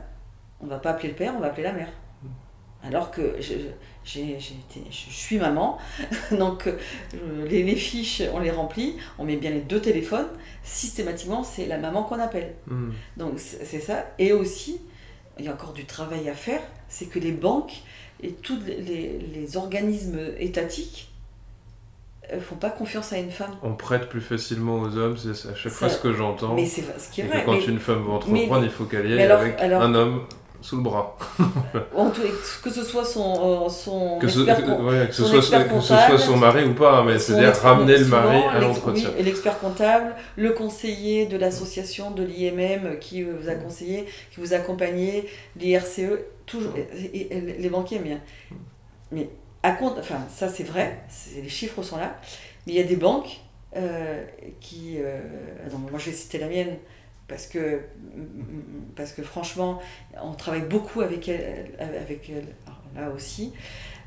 On 0.60 0.64
ne 0.64 0.70
va 0.70 0.78
pas 0.78 0.90
appeler 0.90 1.10
le 1.10 1.14
père, 1.14 1.34
on 1.36 1.40
va 1.40 1.48
appeler 1.48 1.62
la 1.62 1.72
mère. 1.72 1.88
Alors 2.84 3.10
que 3.10 3.36
je, 3.40 3.54
j'ai, 4.04 4.38
je 4.38 5.10
suis 5.10 5.38
maman, 5.38 5.78
donc 6.30 6.68
euh, 6.68 6.76
les, 7.48 7.62
les, 7.62 7.74
fiches, 7.74 8.22
on 8.32 8.38
les 8.38 8.50
remplit, 8.50 8.96
on 9.18 9.24
met 9.24 9.36
bien 9.36 9.50
les 9.50 9.60
deux 9.60 9.80
téléphones, 9.80 10.28
systématiquement, 10.62 11.42
c'est 11.42 11.66
la 11.66 11.78
maman 11.78 12.04
qu'on 12.04 12.20
appelle. 12.20 12.54
Hmm. 12.68 12.90
Donc 13.16 13.38
c'est 13.38 13.80
ça. 13.80 14.06
Et 14.18 14.32
aussi, 14.32 14.80
il 15.38 15.46
y 15.46 15.48
a 15.48 15.52
encore 15.52 15.72
du 15.72 15.84
travail 15.84 16.28
à 16.28 16.34
faire, 16.34 16.60
c'est 16.88 17.06
que 17.06 17.18
les 17.18 17.32
banques 17.32 17.82
et 18.22 18.32
tous 18.32 18.58
les, 18.66 19.18
les 19.18 19.56
organismes 19.56 20.20
étatiques 20.38 21.10
ne 22.32 22.40
font 22.40 22.56
pas 22.56 22.70
confiance 22.70 23.12
à 23.12 23.18
une 23.18 23.30
femme. 23.30 23.54
On 23.62 23.74
prête 23.74 24.08
plus 24.08 24.20
facilement 24.20 24.80
aux 24.80 24.96
hommes, 24.96 25.16
c'est 25.16 25.48
à 25.48 25.54
chaque 25.54 25.72
fois 25.72 25.88
ce 25.88 25.98
que 25.98 26.12
j'entends. 26.12 26.54
Mais 26.54 26.66
c'est 26.66 26.84
ce 26.98 27.10
qui 27.10 27.20
est 27.20 27.24
vrai. 27.24 27.44
quand 27.44 27.60
une 27.66 27.78
femme 27.78 28.02
veut 28.02 28.10
entreprendre, 28.10 28.64
il 28.64 28.70
faut 28.70 28.84
qu'elle 28.84 29.10
y 29.10 29.12
aille 29.12 29.30
avec 29.30 29.60
un 29.60 29.94
homme 29.94 30.22
sous 30.66 30.76
le 30.78 30.82
bras. 30.82 31.16
que 32.62 32.70
ce 32.70 32.82
soit 32.82 33.04
son, 33.04 33.66
euh, 33.66 33.68
son 33.68 34.18
que, 34.18 34.26
ce, 34.26 34.44
soit, 34.44 34.54
que 34.56 35.80
ce 35.80 35.94
soit 35.94 36.18
son 36.18 36.36
mari 36.36 36.64
ou 36.64 36.74
pas, 36.74 37.04
mais 37.04 37.20
c'est-à-dire 37.20 37.54
ramener 37.54 37.96
le 37.96 38.06
mari 38.06 38.42
à 38.52 38.58
l'entretien. 38.58 39.10
et 39.16 39.22
l'expert 39.22 39.60
comptable, 39.60 40.16
le 40.34 40.50
conseiller 40.50 41.26
de 41.26 41.36
l'association 41.36 42.10
de 42.10 42.24
l'IMM 42.24 42.98
qui 42.98 43.22
vous 43.22 43.48
a 43.48 43.54
conseillé, 43.54 44.06
qui 44.32 44.40
vous 44.40 44.54
a 44.54 44.56
accompagné, 44.56 45.28
l'IRCE, 45.56 46.00
toujours, 46.46 46.72
les 46.74 47.68
banquiers, 47.70 48.00
mais, 48.00 48.18
mais 49.12 49.30
à 49.62 49.70
compte, 49.70 49.98
enfin 50.00 50.18
ça 50.28 50.48
c'est 50.48 50.64
vrai, 50.64 51.04
les 51.40 51.48
chiffres 51.48 51.84
sont 51.84 51.98
là, 51.98 52.18
mais 52.66 52.72
il 52.72 52.76
y 52.76 52.82
a 52.82 52.86
des 52.86 52.96
banques 52.96 53.40
euh, 53.76 54.24
qui, 54.58 54.96
euh, 54.98 55.20
moi 55.78 56.00
je 56.00 56.06
vais 56.06 56.16
citer 56.16 56.38
la 56.38 56.48
mienne, 56.48 56.76
parce 57.28 57.46
que, 57.46 57.80
parce 58.94 59.12
que 59.12 59.22
franchement, 59.22 59.80
on 60.22 60.32
travaille 60.32 60.66
beaucoup 60.68 61.00
avec 61.00 61.28
elle, 61.28 61.74
avec 61.78 62.30
elle 62.30 62.54
là 62.94 63.10
aussi. 63.10 63.52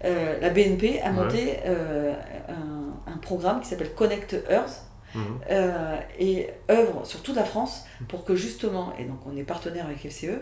Euh, 0.06 0.40
la 0.40 0.50
BNP 0.50 1.02
a 1.02 1.12
monté 1.12 1.58
euh, 1.66 2.14
un, 2.48 3.12
un, 3.12 3.18
programme 3.18 3.60
qui 3.60 3.68
s'appelle 3.68 3.94
Connect 3.94 4.36
Earth. 4.50 4.86
Mhm. 5.16 5.40
Euh, 5.50 5.98
et 6.20 6.50
œuvre 6.70 7.04
sur 7.04 7.24
toute 7.24 7.36
la 7.36 7.44
France 7.44 7.84
pour 8.08 8.24
que 8.24 8.36
justement, 8.36 8.94
et 9.00 9.06
donc 9.06 9.18
on 9.26 9.36
est 9.36 9.44
partenaire 9.44 9.88
avec 9.88 10.08
FCE, 10.08 10.38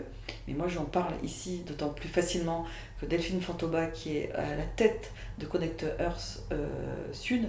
mais 0.46 0.52
moi 0.52 0.68
j'en 0.68 0.84
parle 0.84 1.14
ici 1.22 1.62
d'autant 1.66 1.88
plus 1.88 2.10
facilement 2.10 2.66
que 3.00 3.06
Delphine 3.06 3.40
Fantoba, 3.40 3.86
qui 3.86 4.18
est 4.18 4.32
à 4.32 4.56
la 4.56 4.64
tête 4.76 5.10
de 5.38 5.46
Connect 5.46 5.86
Earth 5.98 6.42
Sud, 7.12 7.48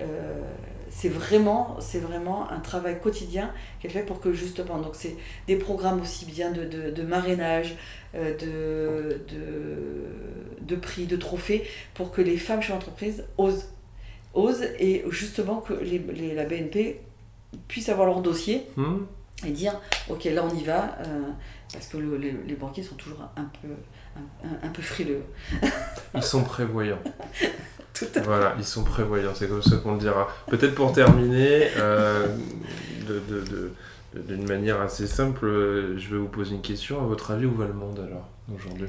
euh, 0.00 0.42
c'est 0.90 1.08
vraiment, 1.08 1.76
c'est 1.80 1.98
vraiment 1.98 2.50
un 2.50 2.60
travail 2.60 3.00
quotidien 3.00 3.50
qu'elle 3.80 3.90
fait 3.90 4.04
pour 4.04 4.20
que 4.20 4.32
justement, 4.32 4.78
donc 4.78 4.94
c'est 4.94 5.16
des 5.46 5.56
programmes 5.56 6.00
aussi 6.00 6.24
bien 6.24 6.50
de, 6.50 6.64
de, 6.64 6.90
de 6.90 7.02
marrainage, 7.02 7.76
euh, 8.14 8.36
de, 8.36 9.24
de, 9.34 10.66
de, 10.66 10.76
prix, 10.76 11.06
de 11.06 11.16
trophées, 11.16 11.64
pour 11.94 12.12
que 12.12 12.22
les 12.22 12.36
femmes 12.36 12.62
chez 12.62 12.72
l'entreprise 12.72 13.24
osent, 13.38 13.72
osent 14.34 14.68
et 14.78 15.04
justement 15.10 15.56
que 15.60 15.74
les, 15.74 15.98
les, 15.98 16.34
la 16.34 16.44
BNP 16.44 17.00
puisse 17.68 17.88
avoir 17.88 18.06
leur 18.06 18.20
dossier 18.20 18.66
hmm. 18.76 18.98
et 19.46 19.50
dire, 19.50 19.80
ok, 20.08 20.24
là 20.24 20.44
on 20.44 20.54
y 20.54 20.64
va, 20.64 20.96
euh, 21.00 21.22
parce 21.72 21.86
que 21.86 21.96
les, 21.96 22.32
les, 22.46 22.54
banquiers 22.54 22.82
sont 22.82 22.96
toujours 22.96 23.22
un 23.36 23.50
peu, 23.62 23.68
un, 24.16 24.66
un 24.66 24.70
peu 24.70 24.82
frileux. 24.82 25.24
Ils 26.14 26.22
sont 26.22 26.44
prévoyants. 26.44 27.02
Voilà, 28.24 28.54
ils 28.58 28.64
sont 28.64 28.84
prévoyants, 28.84 29.32
c'est 29.34 29.48
comme 29.48 29.62
ça 29.62 29.76
qu'on 29.76 29.92
le 29.92 29.98
dira. 29.98 30.28
Peut-être 30.48 30.74
pour 30.74 30.92
terminer, 30.92 31.68
euh, 31.76 32.26
d'une 34.14 34.46
manière 34.46 34.80
assez 34.80 35.06
simple, 35.06 35.46
je 35.96 36.08
vais 36.10 36.18
vous 36.18 36.28
poser 36.28 36.54
une 36.54 36.62
question. 36.62 37.00
À 37.00 37.04
votre 37.04 37.30
avis, 37.30 37.46
où 37.46 37.54
va 37.54 37.66
le 37.66 37.72
monde 37.72 38.00
alors, 38.00 38.28
aujourd'hui? 38.54 38.88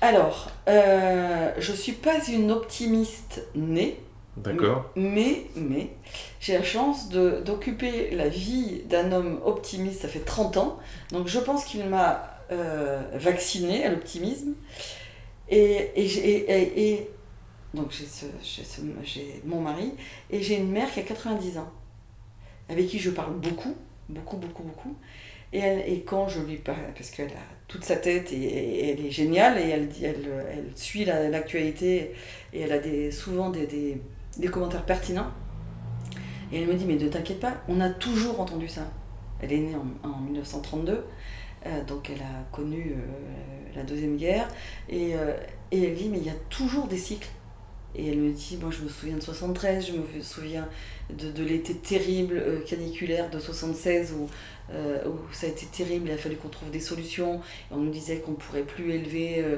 Alors, 0.00 0.50
euh, 0.68 1.50
je 1.58 1.72
ne 1.72 1.76
suis 1.76 1.92
pas 1.92 2.24
une 2.28 2.52
optimiste 2.52 3.42
née. 3.54 4.00
D'accord. 4.36 4.92
Mais, 4.94 5.46
mais 5.56 5.90
j'ai 6.38 6.52
la 6.52 6.62
chance 6.62 7.08
d'occuper 7.08 8.10
la 8.12 8.28
vie 8.28 8.82
d'un 8.88 9.10
homme 9.10 9.40
optimiste, 9.44 10.02
ça 10.02 10.08
fait 10.08 10.20
30 10.20 10.58
ans. 10.58 10.78
Donc 11.10 11.26
je 11.26 11.40
pense 11.40 11.64
qu'il 11.64 11.84
m'a 11.88 12.38
euh, 12.52 13.02
vacciné 13.14 13.84
à 13.84 13.90
l'optimisme. 13.90 14.54
Et, 15.48 15.90
et, 15.96 16.06
et, 16.06 16.92
et, 16.92 17.10
donc 17.74 17.90
j'ai 17.90 18.06
ce, 18.06 18.80
mon 19.44 19.60
mari 19.60 19.92
et 20.30 20.42
j'ai 20.42 20.56
une 20.56 20.70
mère 20.70 20.90
qui 20.92 21.00
a 21.00 21.02
90 21.02 21.58
ans, 21.58 21.70
avec 22.68 22.86
qui 22.86 22.98
je 22.98 23.10
parle 23.10 23.34
beaucoup, 23.34 23.74
beaucoup, 24.08 24.36
beaucoup, 24.36 24.62
beaucoup. 24.62 24.96
Et, 25.52 25.58
elle, 25.58 25.88
et 25.90 26.02
quand 26.02 26.28
je 26.28 26.40
lui 26.40 26.56
parle, 26.56 26.78
parce 26.94 27.10
qu'elle 27.10 27.30
a 27.30 27.46
toute 27.68 27.84
sa 27.84 27.96
tête 27.96 28.32
et, 28.32 28.90
elle 28.90 29.04
est 29.04 29.10
géniale 29.10 29.58
et 29.58 29.68
elle, 29.68 29.88
elle, 30.02 30.44
elle 30.50 30.72
suit 30.74 31.04
l'actualité 31.04 32.12
et 32.52 32.60
elle 32.60 32.72
a 32.72 32.78
des, 32.78 33.10
souvent 33.10 33.50
des, 33.50 33.66
des, 33.66 34.00
des, 34.38 34.48
commentaires 34.48 34.84
pertinents. 34.84 35.30
Et 36.52 36.60
elle 36.62 36.68
me 36.68 36.74
dit, 36.74 36.84
mais 36.86 36.96
ne 36.96 37.08
t'inquiète 37.08 37.40
pas, 37.40 37.62
on 37.68 37.80
a 37.80 37.90
toujours 37.90 38.40
entendu 38.40 38.68
ça. 38.68 38.90
Elle 39.40 39.52
est 39.52 39.58
née 39.58 39.74
en, 39.74 40.08
en 40.08 40.20
1932, 40.20 41.04
euh, 41.66 41.84
donc 41.84 42.10
elle 42.10 42.22
a 42.22 42.44
connu 42.50 42.94
euh, 42.96 43.76
la 43.76 43.82
Deuxième 43.82 44.16
Guerre. 44.16 44.48
Et, 44.88 45.14
euh, 45.14 45.36
et 45.70 45.84
elle 45.84 45.94
dit, 45.94 46.08
mais 46.08 46.18
il 46.18 46.24
y 46.24 46.30
a 46.30 46.38
toujours 46.48 46.88
des 46.88 46.96
cycles 46.96 47.28
Et 47.94 48.10
elle 48.10 48.18
me 48.18 48.32
dit, 48.32 48.58
moi 48.60 48.70
je 48.70 48.82
me 48.82 48.88
souviens 48.88 49.16
de 49.16 49.22
73, 49.22 49.86
je 49.86 49.92
me 49.92 50.22
souviens 50.22 50.68
de, 51.10 51.42
l'été 51.42 51.74
terrible 51.74 52.36
euh, 52.36 52.60
caniculaire 52.60 53.30
de 53.30 53.38
76 53.38 54.12
où, 54.12 54.28
euh, 54.72 54.98
où, 55.06 55.16
ça 55.32 55.46
a 55.46 55.50
été 55.50 55.66
terrible, 55.66 56.08
il 56.08 56.12
a 56.12 56.18
fallu 56.18 56.36
qu'on 56.36 56.48
trouve 56.48 56.70
des 56.70 56.80
solutions. 56.80 57.40
Et 57.70 57.74
on 57.74 57.78
nous 57.78 57.90
disait 57.90 58.18
qu'on 58.18 58.32
ne 58.32 58.36
pourrait 58.36 58.62
plus 58.62 58.92
élever 58.92 59.42
euh, 59.42 59.56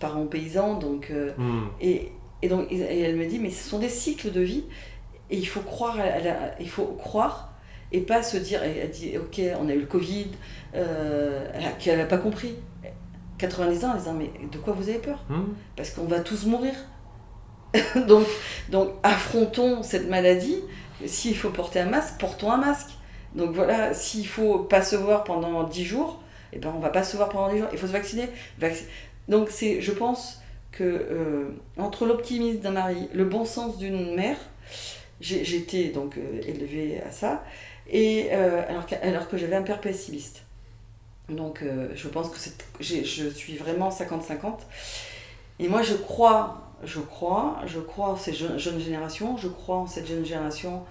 parents 0.00 0.26
paysans. 0.26 0.78
Donc, 0.78 1.10
hmm. 1.10 1.66
et, 1.80 2.10
et, 2.42 2.48
donc, 2.48 2.72
et 2.72 3.00
elle 3.00 3.16
me 3.16 3.26
dit, 3.26 3.38
mais 3.38 3.50
ce 3.50 3.68
sont 3.68 3.78
des 3.78 3.88
cycles 3.88 4.30
de 4.30 4.40
vie 4.40 4.64
et 5.30 5.36
il 5.36 5.46
faut 5.46 5.60
croire, 5.60 5.98
il 6.60 6.68
faut 6.68 6.86
croire 6.98 7.52
et 7.92 8.00
pas 8.00 8.22
se 8.22 8.36
dire, 8.36 8.62
elle 8.62 8.90
dit, 8.90 9.16
ok, 9.18 9.40
on 9.60 9.68
a 9.68 9.74
eu 9.74 9.80
le 9.80 9.86
Covid, 9.86 10.28
qu'elle 11.78 11.98
n'a 11.98 12.06
pas 12.06 12.18
compris. 12.18 12.54
90 13.38 13.84
ans 13.84 13.90
en 13.92 13.96
disant, 13.96 14.14
mais 14.14 14.30
de 14.50 14.58
quoi 14.58 14.72
vous 14.72 14.88
avez 14.88 14.98
peur? 14.98 15.24
Hmm. 15.28 15.52
Parce 15.76 15.90
qu'on 15.90 16.04
va 16.04 16.20
tous 16.20 16.46
mourir. 16.46 16.74
donc, 18.08 18.26
donc 18.70 18.90
affrontons 19.02 19.82
cette 19.82 20.08
maladie. 20.08 20.58
S'il 21.06 21.36
faut 21.36 21.50
porter 21.50 21.80
un 21.80 21.86
masque, 21.86 22.14
portons 22.18 22.50
un 22.52 22.58
masque. 22.58 22.90
Donc 23.34 23.50
voilà, 23.50 23.94
s'il 23.94 24.26
faut 24.26 24.60
pas 24.60 24.82
se 24.82 24.96
voir 24.96 25.24
pendant 25.24 25.64
10 25.64 25.84
jours, 25.84 26.20
eh 26.52 26.58
ben 26.58 26.72
on 26.74 26.78
va 26.78 26.90
pas 26.90 27.02
se 27.02 27.16
voir 27.16 27.28
pendant 27.28 27.52
10 27.52 27.58
jours. 27.58 27.68
Il 27.72 27.78
faut 27.78 27.86
se 27.86 27.92
vacciner. 27.92 28.28
Donc 29.28 29.48
c'est, 29.50 29.80
je 29.80 29.92
pense 29.92 30.40
que 30.72 30.84
euh, 30.84 31.50
entre 31.76 32.06
l'optimisme 32.06 32.58
d'un 32.58 32.72
mari, 32.72 33.08
le 33.12 33.24
bon 33.24 33.44
sens 33.44 33.78
d'une 33.78 34.14
mère, 34.14 34.36
j'étais 35.20 35.88
donc 35.88 36.18
euh, 36.18 36.40
élevée 36.46 37.00
à 37.06 37.10
ça, 37.10 37.44
et 37.88 38.28
euh, 38.32 38.62
alors, 38.68 38.86
que, 38.86 38.94
alors 38.96 39.28
que 39.28 39.36
j'avais 39.36 39.56
un 39.56 39.62
père 39.62 39.80
pessimiste. 39.80 40.42
Donc 41.28 41.64
je 41.94 42.08
pense 42.08 42.28
que 42.28 42.36
je 42.80 43.28
suis 43.30 43.56
vraiment 43.56 43.88
50-50. 43.88 44.58
Et 45.58 45.68
moi 45.68 45.82
je 45.82 45.94
crois 45.94 46.64
je 46.86 47.00
crois, 47.00 47.60
je 47.66 47.80
crois 47.80 48.10
en 48.10 48.16
ces 48.16 48.32
jeunes, 48.32 48.58
générations, 48.58 49.36
je 49.36 49.48
crois 49.48 49.76
en 49.76 49.86
cette 49.86 50.06
jeune 50.06 50.24
génération 50.24 50.84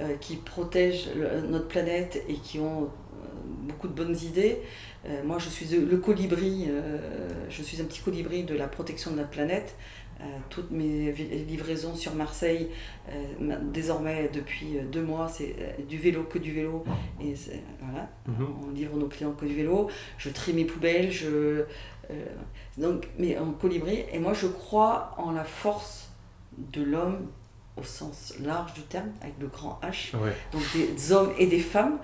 euh, 0.00 0.16
qui 0.20 0.36
protège 0.36 1.08
notre 1.48 1.68
planète 1.68 2.22
et 2.28 2.34
qui 2.34 2.58
ont 2.58 2.84
euh, 2.84 3.26
beaucoup 3.62 3.88
de 3.88 3.92
bonnes 3.92 4.16
idées. 4.16 4.60
Euh, 5.06 5.22
moi, 5.24 5.38
je 5.38 5.48
suis 5.48 5.66
le 5.66 5.96
colibri, 5.96 6.68
je 7.48 7.62
suis 7.62 7.80
un 7.80 7.84
petit 7.84 8.00
colibri 8.00 8.44
de 8.44 8.54
la 8.54 8.68
protection 8.68 9.10
de 9.12 9.16
notre 9.16 9.30
planète. 9.30 9.76
toutes 10.50 10.70
mes 10.70 11.12
livraisons 11.48 11.94
sur 11.94 12.14
Marseille, 12.14 12.68
désormais 13.72 14.30
depuis 14.34 14.76
deux 14.92 15.02
mois, 15.02 15.28
c'est 15.28 15.56
du 15.88 15.96
vélo, 15.96 16.24
que 16.24 16.38
du 16.38 16.52
vélo. 16.52 16.84
Et 17.22 17.34
voilà, 17.80 18.10
mhm. 18.26 18.46
on 18.62 18.70
livre 18.72 18.96
nos 18.98 19.08
clients 19.08 19.32
que 19.32 19.46
du 19.46 19.54
vélo. 19.54 19.88
Je 20.18 20.28
trie 20.28 20.52
mes 20.52 20.66
poubelles, 20.66 21.10
je, 21.10 21.64
donc, 22.78 23.08
mais 23.18 23.38
en 23.38 23.52
colibri. 23.52 24.04
Et 24.12 24.18
moi, 24.18 24.32
je 24.32 24.46
crois 24.46 25.14
en 25.18 25.32
la 25.32 25.44
force 25.44 26.10
de 26.56 26.82
l'homme 26.82 27.28
au 27.76 27.82
sens 27.82 28.34
large 28.40 28.74
du 28.74 28.82
terme, 28.82 29.10
avec 29.22 29.34
le 29.40 29.46
grand 29.46 29.80
H, 29.82 30.12
donc 30.52 30.62
des 30.74 31.12
hommes 31.12 31.32
et 31.38 31.46
des 31.46 31.60
femmes, 31.60 31.98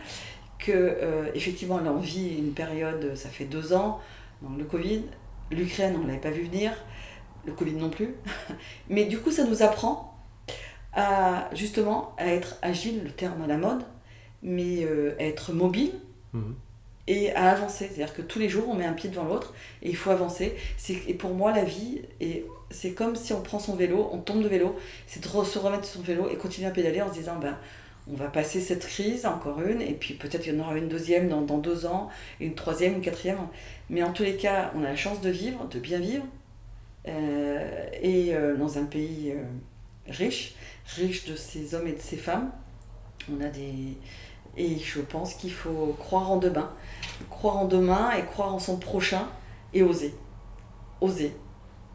que 0.58 0.72
euh, 0.72 1.30
effectivement, 1.34 1.78
là, 1.78 1.92
on 1.92 1.98
vit 1.98 2.36
une 2.38 2.52
période, 2.52 3.14
ça 3.14 3.28
fait 3.28 3.44
deux 3.44 3.72
ans, 3.72 4.00
donc 4.42 4.58
le 4.58 4.64
Covid, 4.64 5.02
l'Ukraine, 5.50 5.94
on 5.96 6.02
ne 6.02 6.06
l'avait 6.06 6.20
pas 6.20 6.30
vu 6.30 6.44
venir, 6.44 6.72
le 7.44 7.52
Covid 7.52 7.74
non 7.74 7.90
plus, 7.90 8.14
mais 8.88 9.04
du 9.04 9.18
coup, 9.18 9.30
ça 9.30 9.44
nous 9.44 9.62
apprend 9.62 10.16
à 10.94 11.50
justement 11.52 12.14
à 12.16 12.28
être 12.28 12.56
agile, 12.62 13.02
le 13.04 13.10
terme 13.10 13.42
à 13.42 13.46
la 13.46 13.58
mode, 13.58 13.82
mais 14.42 14.84
euh, 14.84 15.14
à 15.18 15.24
être 15.24 15.52
mobile. 15.52 15.92
Mhm 16.32 16.54
et 17.06 17.32
à 17.32 17.50
avancer. 17.50 17.88
C'est-à-dire 17.88 18.14
que 18.14 18.22
tous 18.22 18.38
les 18.38 18.48
jours, 18.48 18.68
on 18.68 18.74
met 18.74 18.84
un 18.84 18.92
pied 18.92 19.10
devant 19.10 19.24
l'autre 19.24 19.54
et 19.82 19.90
il 19.90 19.96
faut 19.96 20.10
avancer. 20.10 20.56
Et 20.88 21.14
pour 21.14 21.34
moi, 21.34 21.52
la 21.52 21.64
vie, 21.64 22.02
c'est 22.70 22.92
comme 22.92 23.16
si 23.16 23.32
on 23.32 23.42
prend 23.42 23.58
son 23.58 23.74
vélo, 23.74 24.08
on 24.12 24.18
tombe 24.18 24.42
de 24.42 24.48
vélo, 24.48 24.76
c'est 25.06 25.22
de 25.22 25.26
se 25.26 25.58
remettre 25.58 25.84
sur 25.84 26.00
son 26.00 26.06
vélo 26.06 26.28
et 26.30 26.36
continuer 26.36 26.68
à 26.68 26.72
pédaler 26.72 27.02
en 27.02 27.08
se 27.08 27.18
disant, 27.18 27.36
ben, 27.36 27.56
on 28.08 28.14
va 28.14 28.28
passer 28.28 28.60
cette 28.60 28.86
crise, 28.86 29.26
encore 29.26 29.60
une, 29.62 29.82
et 29.82 29.92
puis 29.92 30.14
peut-être 30.14 30.46
il 30.46 30.54
y 30.54 30.56
en 30.56 30.60
aura 30.60 30.76
une 30.76 30.88
deuxième 30.88 31.28
dans, 31.28 31.42
dans, 31.42 31.58
deux 31.58 31.86
ans, 31.86 32.08
une 32.40 32.54
troisième, 32.54 32.94
une 32.94 33.00
quatrième. 33.00 33.38
Mais 33.90 34.02
en 34.02 34.12
tous 34.12 34.22
les 34.22 34.36
cas, 34.36 34.72
on 34.76 34.84
a 34.84 34.88
la 34.88 34.96
chance 34.96 35.20
de 35.20 35.30
vivre, 35.30 35.66
de 35.68 35.78
bien 35.78 35.98
vivre, 35.98 36.24
euh, 37.08 37.86
et 38.00 38.34
euh, 38.34 38.56
dans 38.56 38.78
un 38.78 38.84
pays 38.84 39.32
euh, 39.32 39.42
riche, 40.08 40.54
riche 40.96 41.24
de 41.26 41.36
ces 41.36 41.74
hommes 41.74 41.86
et 41.88 41.92
de 41.92 42.00
ces 42.00 42.16
femmes. 42.16 42.50
On 43.30 43.40
a 43.40 43.48
des, 43.48 43.96
et 44.56 44.78
je 44.78 45.00
pense 45.00 45.34
qu'il 45.34 45.52
faut 45.52 45.96
croire 45.98 46.30
en 46.30 46.36
demain. 46.36 46.70
Croire 47.30 47.58
en 47.58 47.64
demain 47.66 48.10
et 48.18 48.24
croire 48.24 48.54
en 48.54 48.58
son 48.58 48.76
prochain 48.76 49.26
et 49.74 49.82
oser. 49.82 50.14
Oser. 51.00 51.36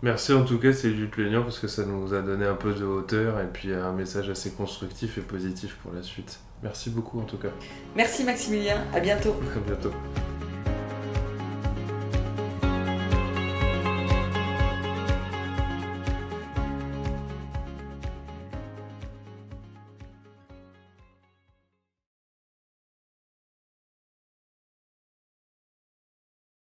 Merci 0.03 0.33
en 0.33 0.43
tout 0.43 0.57
cas 0.57 0.73
Sylvie 0.73 1.05
Plaignant 1.05 1.43
parce 1.43 1.59
que 1.59 1.67
ça 1.67 1.85
nous 1.85 2.13
a 2.13 2.21
donné 2.21 2.45
un 2.45 2.55
peu 2.55 2.73
de 2.73 2.83
hauteur 2.83 3.39
et 3.39 3.47
puis 3.47 3.71
un 3.71 3.93
message 3.93 4.29
assez 4.29 4.51
constructif 4.51 5.17
et 5.19 5.21
positif 5.21 5.77
pour 5.83 5.93
la 5.93 6.01
suite. 6.01 6.39
Merci 6.63 6.89
beaucoup 6.89 7.19
en 7.19 7.25
tout 7.25 7.37
cas. 7.37 7.49
Merci 7.95 8.23
Maximilien, 8.23 8.83
à 8.93 8.99
bientôt. 8.99 9.35
À 9.55 9.59
bientôt. 9.59 9.91